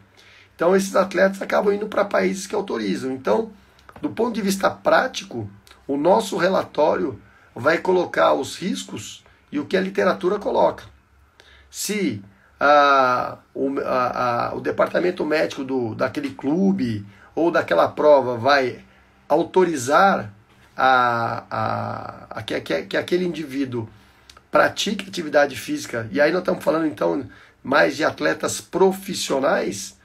Então 0.59 0.75
esses 0.75 0.93
atletas 0.93 1.41
acabam 1.41 1.73
indo 1.73 1.87
para 1.87 2.03
países 2.03 2.45
que 2.45 2.53
autorizam. 2.53 3.13
Então, 3.13 3.49
do 4.01 4.09
ponto 4.09 4.33
de 4.33 4.41
vista 4.41 4.69
prático, 4.69 5.49
o 5.87 5.95
nosso 5.95 6.35
relatório 6.35 7.17
vai 7.55 7.77
colocar 7.77 8.33
os 8.33 8.57
riscos 8.57 9.23
e 9.49 9.57
o 9.57 9.65
que 9.65 9.77
a 9.77 9.81
literatura 9.81 10.37
coloca. 10.37 10.83
Se 11.71 12.21
a, 12.59 13.37
o, 13.53 13.79
a, 13.79 14.49
a, 14.49 14.55
o 14.55 14.59
departamento 14.59 15.25
médico 15.25 15.63
do, 15.63 15.95
daquele 15.95 16.31
clube 16.31 17.05
ou 17.33 17.49
daquela 17.49 17.87
prova 17.87 18.35
vai 18.35 18.83
autorizar 19.29 20.29
a, 20.75 21.45
a, 21.49 22.27
a 22.31 22.43
que, 22.43 22.59
que, 22.59 22.81
que, 22.81 22.97
aquele 22.97 23.23
indivíduo 23.23 23.87
pratique 24.51 25.07
atividade 25.07 25.55
física, 25.55 26.09
e 26.11 26.19
aí 26.19 26.33
nós 26.33 26.41
estamos 26.41 26.61
falando 26.61 26.85
então 26.85 27.25
mais 27.63 27.95
de 27.95 28.03
atletas 28.03 28.59
profissionais, 28.59 29.97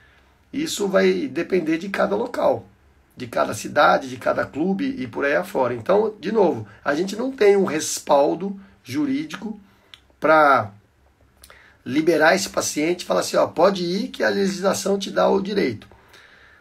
isso 0.62 0.86
vai 0.86 1.26
depender 1.26 1.78
de 1.78 1.88
cada 1.88 2.14
local, 2.14 2.64
de 3.16 3.26
cada 3.26 3.54
cidade, 3.54 4.08
de 4.08 4.16
cada 4.16 4.46
clube 4.46 4.94
e 4.98 5.06
por 5.06 5.24
aí 5.24 5.34
afora. 5.34 5.74
Então, 5.74 6.14
de 6.20 6.30
novo, 6.30 6.66
a 6.84 6.94
gente 6.94 7.16
não 7.16 7.32
tem 7.32 7.56
um 7.56 7.64
respaldo 7.64 8.58
jurídico 8.82 9.58
para 10.20 10.70
liberar 11.84 12.34
esse 12.34 12.48
paciente 12.48 13.02
e 13.02 13.04
falar 13.04 13.20
assim, 13.20 13.36
ó, 13.36 13.46
pode 13.46 13.84
ir 13.84 14.08
que 14.08 14.22
a 14.22 14.28
legislação 14.28 14.98
te 14.98 15.10
dá 15.10 15.28
o 15.28 15.40
direito. 15.40 15.88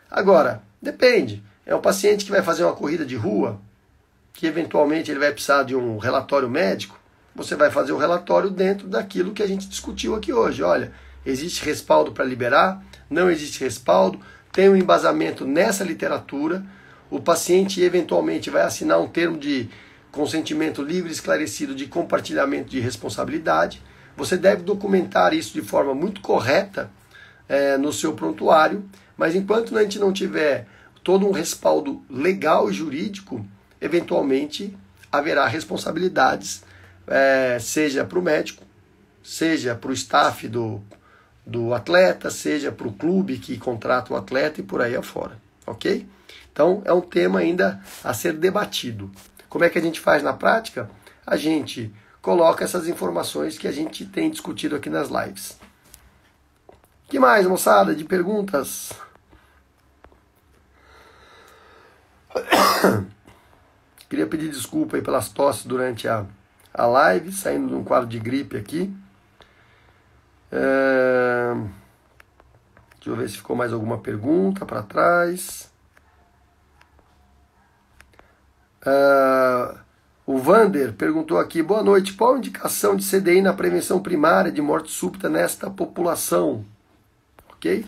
Agora, 0.09 0.61
depende. 0.81 1.43
É 1.65 1.75
um 1.75 1.81
paciente 1.81 2.25
que 2.25 2.31
vai 2.31 2.41
fazer 2.41 2.63
uma 2.63 2.75
corrida 2.75 3.05
de 3.05 3.15
rua, 3.15 3.59
que 4.33 4.47
eventualmente 4.47 5.11
ele 5.11 5.19
vai 5.19 5.31
precisar 5.31 5.63
de 5.63 5.75
um 5.75 5.97
relatório 5.97 6.49
médico, 6.49 6.99
você 7.35 7.55
vai 7.55 7.71
fazer 7.71 7.91
o 7.93 7.97
relatório 7.97 8.49
dentro 8.49 8.87
daquilo 8.87 9.33
que 9.33 9.41
a 9.41 9.47
gente 9.47 9.67
discutiu 9.67 10.15
aqui 10.15 10.33
hoje. 10.33 10.61
Olha, 10.61 10.91
existe 11.25 11.63
respaldo 11.65 12.11
para 12.11 12.25
liberar? 12.25 12.83
Não 13.09 13.29
existe 13.29 13.63
respaldo? 13.63 14.19
Tem 14.51 14.69
um 14.69 14.75
embasamento 14.75 15.45
nessa 15.45 15.83
literatura? 15.83 16.63
O 17.09 17.19
paciente 17.19 17.81
eventualmente 17.81 18.49
vai 18.49 18.63
assinar 18.63 18.99
um 18.99 19.07
termo 19.07 19.37
de 19.37 19.69
consentimento 20.11 20.81
livre 20.81 21.11
esclarecido 21.11 21.73
de 21.73 21.87
compartilhamento 21.87 22.69
de 22.69 22.79
responsabilidade. 22.79 23.81
Você 24.15 24.37
deve 24.37 24.63
documentar 24.63 25.33
isso 25.33 25.53
de 25.53 25.61
forma 25.61 25.93
muito 25.95 26.21
correta 26.21 26.89
é, 27.49 27.77
no 27.77 27.91
seu 27.91 28.13
prontuário, 28.13 28.83
mas 29.17 29.35
enquanto 29.35 29.77
a 29.77 29.81
gente 29.81 29.99
não 29.99 30.13
tiver 30.13 30.67
todo 31.03 31.27
um 31.27 31.31
respaldo 31.31 32.03
legal 32.09 32.69
e 32.69 32.73
jurídico, 32.73 33.45
eventualmente 33.81 34.75
haverá 35.11 35.47
responsabilidades, 35.47 36.63
é, 37.07 37.57
seja 37.59 38.05
para 38.05 38.17
o 38.17 38.21
médico, 38.21 38.63
seja 39.23 39.75
para 39.75 39.89
o 39.89 39.93
staff 39.93 40.47
do, 40.47 40.81
do 41.45 41.73
atleta, 41.73 42.29
seja 42.29 42.71
para 42.71 42.87
o 42.87 42.93
clube 42.93 43.37
que 43.37 43.57
contrata 43.57 44.13
o 44.13 44.15
atleta 44.15 44.61
e 44.61 44.63
por 44.63 44.81
aí 44.81 44.95
afora, 44.95 45.37
ok? 45.65 46.07
Então 46.51 46.81
é 46.85 46.93
um 46.93 47.01
tema 47.01 47.39
ainda 47.39 47.81
a 48.03 48.13
ser 48.13 48.33
debatido. 48.33 49.11
Como 49.49 49.65
é 49.65 49.69
que 49.69 49.77
a 49.77 49.81
gente 49.81 49.99
faz 49.99 50.23
na 50.23 50.33
prática? 50.33 50.89
A 51.25 51.35
gente 51.35 51.93
coloca 52.21 52.63
essas 52.63 52.87
informações 52.87 53.57
que 53.57 53.67
a 53.67 53.71
gente 53.71 54.05
tem 54.05 54.29
discutido 54.29 54.75
aqui 54.75 54.89
nas 54.89 55.09
lives. 55.09 55.57
que 57.09 57.19
mais, 57.19 57.45
moçada, 57.45 57.93
de 57.93 58.05
perguntas? 58.05 58.93
Queria 64.09 64.25
pedir 64.27 64.49
desculpa 64.49 64.95
aí 64.95 65.01
pelas 65.01 65.29
tosses 65.29 65.65
durante 65.65 66.07
a, 66.07 66.25
a 66.73 66.85
live, 66.85 67.31
saindo 67.31 67.67
de 67.67 67.73
um 67.75 67.83
quadro 67.83 68.07
de 68.07 68.19
gripe 68.19 68.55
aqui. 68.57 68.93
É... 70.55 71.55
Deixa 72.95 73.09
eu 73.09 73.15
ver 73.15 73.27
se 73.27 73.37
ficou 73.37 73.55
mais 73.55 73.73
alguma 73.73 73.97
pergunta 73.97 74.65
para 74.67 74.83
trás. 74.83 75.73
O 80.25 80.37
Vander 80.37 80.93
perguntou 80.93 81.39
aqui: 81.39 81.63
boa 81.63 81.81
noite, 81.83 82.13
qual 82.13 82.35
a 82.35 82.37
indicação 82.37 82.95
de 82.95 83.03
CDI 83.03 83.41
na 83.41 83.53
prevenção 83.53 84.01
primária 84.01 84.51
de 84.51 84.61
morte 84.61 84.91
súbita 84.91 85.27
nesta 85.27 85.69
população? 85.69 86.63
Ok? 87.53 87.85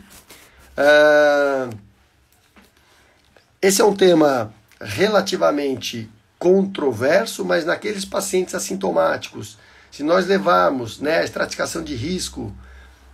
Esse 3.61 3.82
é 3.82 3.86
um 3.86 3.95
tema 3.95 4.53
relativamente 4.82 6.09
controverso, 6.38 7.45
mas 7.45 7.66
naqueles 7.66 8.03
pacientes 8.03 8.53
assintomáticos, 8.53 9.57
se 9.96 10.04
nós 10.04 10.28
levarmos 10.28 11.00
né, 11.00 11.20
a 11.20 11.24
estratificação 11.24 11.82
de 11.82 11.96
risco 11.96 12.54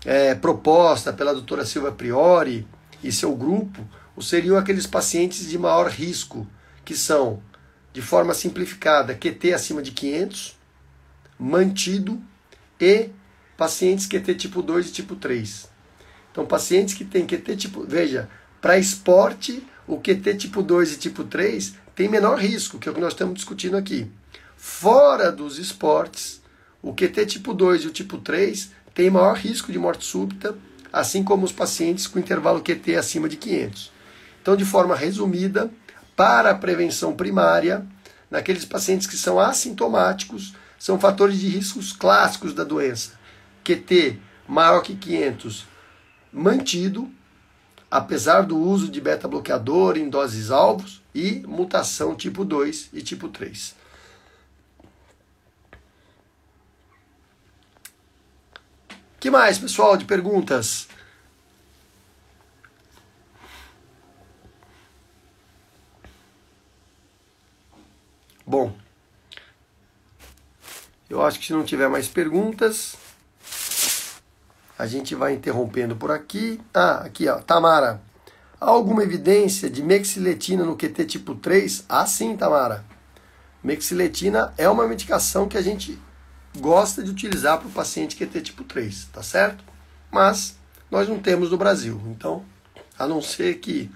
é, 0.04 0.34
proposta 0.34 1.14
pela 1.14 1.32
doutora 1.32 1.64
Silva 1.64 1.92
Priori 1.92 2.68
e 3.04 3.12
seu 3.12 3.36
grupo, 3.36 3.88
seriam 4.20 4.58
aqueles 4.58 4.88
pacientes 4.88 5.48
de 5.48 5.60
maior 5.60 5.88
risco, 5.88 6.48
que 6.84 6.96
são 6.96 7.40
de 7.94 8.02
forma 8.02 8.34
simplificada, 8.34 9.14
QT 9.14 9.54
acima 9.54 9.80
de 9.80 9.92
500, 9.92 10.58
mantido 11.38 12.20
e 12.80 13.10
pacientes 13.56 14.08
QT 14.08 14.34
tipo 14.34 14.64
2 14.64 14.88
e 14.88 14.92
tipo 14.92 15.16
3. 15.16 15.70
Então, 16.32 16.48
pacientes 16.48 16.96
que 16.96 17.06
têm 17.06 17.28
QT 17.28 17.58
tipo. 17.58 17.86
Veja, 17.86 18.28
para 18.60 18.80
esporte, 18.80 19.64
o 19.86 19.98
QT 19.98 20.36
tipo 20.36 20.64
2 20.64 20.94
e 20.94 20.98
tipo 20.98 21.26
3 21.26 21.76
tem 21.94 22.10
menor 22.10 22.40
risco, 22.40 22.80
que 22.80 22.90
é 22.90 22.92
o 22.92 22.96
que 22.96 23.02
nós 23.02 23.14
estamos 23.14 23.36
discutindo 23.36 23.78
aqui. 23.78 24.10
Fora 24.58 25.32
dos 25.32 25.60
esportes, 25.60 26.41
o 26.82 26.94
QT 26.94 27.26
tipo 27.26 27.54
2 27.54 27.84
e 27.84 27.88
o 27.88 27.92
tipo 27.92 28.18
3 28.18 28.72
tem 28.94 29.10
maior 29.10 29.36
risco 29.36 29.72
de 29.72 29.80
morte 29.80 30.06
súbita, 30.06 30.56
assim 30.92 31.24
como 31.24 31.46
os 31.46 31.52
pacientes 31.52 32.08
com 32.08 32.20
intervalo 32.20 32.62
QT 32.62 32.96
acima 32.96 33.30
de 33.30 33.38
500. 33.38 33.92
Então, 34.42 34.56
de 34.56 34.66
forma 34.66 34.96
resumida, 34.96 35.72
para 36.16 36.52
a 36.52 36.56
prevenção 36.56 37.14
primária, 37.14 37.86
naqueles 38.30 38.66
pacientes 38.66 39.08
que 39.08 39.16
são 39.16 39.40
assintomáticos, 39.40 40.54
são 40.78 41.00
fatores 41.00 41.40
de 41.40 41.48
riscos 41.48 41.94
clássicos 41.94 42.54
da 42.54 42.64
doença. 42.64 43.12
QT 43.64 44.20
maior 44.48 44.82
que 44.82 44.96
500 44.96 45.66
mantido, 46.34 47.10
apesar 47.90 48.42
do 48.42 48.58
uso 48.58 48.90
de 48.90 49.02
beta-bloqueador 49.02 49.98
em 49.98 50.10
doses 50.10 50.50
alvos 50.50 51.02
e 51.14 51.44
mutação 51.46 52.16
tipo 52.16 52.46
2 52.46 52.90
e 52.94 53.02
tipo 53.02 53.28
3. 53.28 53.76
Que 59.22 59.30
mais, 59.30 59.60
pessoal, 59.60 59.96
de 59.96 60.04
perguntas? 60.04 60.88
Bom, 68.44 68.76
eu 71.08 71.22
acho 71.22 71.40
que 71.40 71.46
se 71.46 71.54
não 71.54 71.64
tiver 71.64 71.88
mais 71.88 72.08
perguntas, 72.08 72.96
a 74.78 74.88
gente 74.88 75.14
vai 75.14 75.34
interrompendo 75.36 75.96
por 75.96 76.10
aqui. 76.10 76.60
Ah, 76.74 77.04
aqui, 77.06 77.28
ó, 77.28 77.38
Tamara. 77.42 78.02
Há 78.60 78.72
alguma 78.72 79.04
evidência 79.04 79.70
de 79.70 79.84
mexiletina 79.84 80.66
no 80.66 80.76
QT 80.76 81.06
tipo 81.06 81.36
3? 81.36 81.86
Ah, 81.88 82.08
sim, 82.08 82.36
Tamara. 82.36 82.84
Mexiletina 83.64 84.52
é 84.58 84.68
uma 84.68 84.88
medicação 84.88 85.48
que 85.48 85.60
a 85.60 85.62
gente 85.62 86.02
gosta 86.58 87.04
de 87.04 87.12
utilizar 87.12 87.58
para 87.58 87.68
o 87.68 87.72
paciente 87.72 88.16
QT 88.16 88.42
tipo 88.42 88.64
3, 88.64 89.06
tá 89.12 89.24
certo? 89.24 89.64
Mas 90.12 90.58
nós 90.90 91.08
não 91.08 91.20
temos 91.20 91.52
no 91.52 91.58
Brasil. 91.58 92.02
Então, 92.08 92.44
a 92.98 93.08
não 93.08 93.22
ser 93.22 93.60
que 93.60 93.90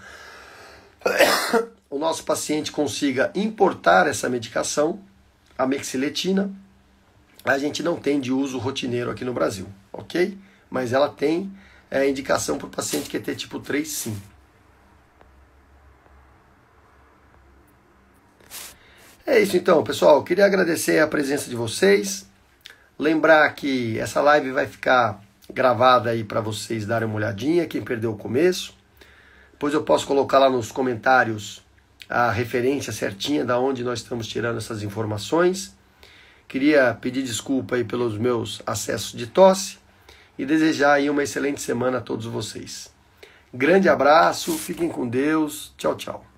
o 1.90 2.00
nosso 2.00 2.24
paciente 2.24 2.72
consiga 2.72 3.32
importar 3.36 4.08
essa 4.08 4.30
medicação, 4.30 5.00
a 5.58 5.66
mexiletina, 5.68 6.52
a 7.44 7.58
gente 7.58 7.84
não 7.84 7.98
tem 7.98 8.20
de 8.20 8.32
uso 8.32 8.58
rotineiro 8.58 9.12
aqui 9.12 9.24
no 9.24 9.34
Brasil, 9.34 9.68
ok? 9.94 10.38
mas 10.70 10.92
ela 10.92 11.10
tem 11.10 11.52
é, 11.90 12.10
indicação 12.10 12.58
para 12.58 12.68
o 12.68 12.70
paciente 12.70 13.10
que 13.10 13.18
é 13.18 13.20
T 13.20 13.36
tipo 13.36 13.60
3, 13.60 13.88
sim. 13.88 14.22
É 19.26 19.40
isso 19.40 19.56
então, 19.58 19.84
pessoal. 19.84 20.24
Queria 20.24 20.46
agradecer 20.46 21.00
a 21.00 21.08
presença 21.08 21.50
de 21.50 21.56
vocês. 21.56 22.28
Lembrar 22.98 23.50
que 23.54 24.00
essa 24.00 24.22
live 24.22 24.52
vai 24.52 24.68
ficar 24.68 25.22
gravada 25.52 26.10
aí 26.10 26.24
para 26.24 26.40
vocês 26.42 26.86
darem 26.86 27.08
uma 27.08 27.18
olhadinha, 27.18 27.68
quem 27.68 27.84
perdeu 27.84 28.14
o 28.14 28.18
começo. 28.18 28.74
Depois 29.52 29.74
eu 29.74 29.84
posso 29.84 30.08
colocar 30.08 30.40
lá 30.40 30.50
nos 30.50 30.72
comentários 30.72 31.64
a 32.10 32.32
referência 32.32 32.94
certinha 32.94 33.44
da 33.44 33.60
onde 33.60 33.84
nós 33.84 34.00
estamos 34.00 34.28
tirando 34.28 34.58
essas 34.58 34.84
informações. 34.84 35.76
Queria 36.48 36.98
pedir 37.00 37.24
desculpa 37.24 37.76
aí 37.76 37.84
pelos 37.84 38.18
meus 38.18 38.62
acessos 38.66 39.12
de 39.12 39.28
tosse 39.28 39.78
e 40.38 40.46
desejar 40.46 40.94
aí 40.94 41.10
uma 41.10 41.24
excelente 41.24 41.62
semana 41.62 41.98
a 41.98 42.02
todos 42.02 42.26
vocês. 42.26 42.94
Grande 43.54 43.90
abraço, 43.90 44.58
fiquem 44.58 44.90
com 44.90 45.08
Deus. 45.08 45.74
Tchau, 45.78 45.96
tchau. 45.96 46.35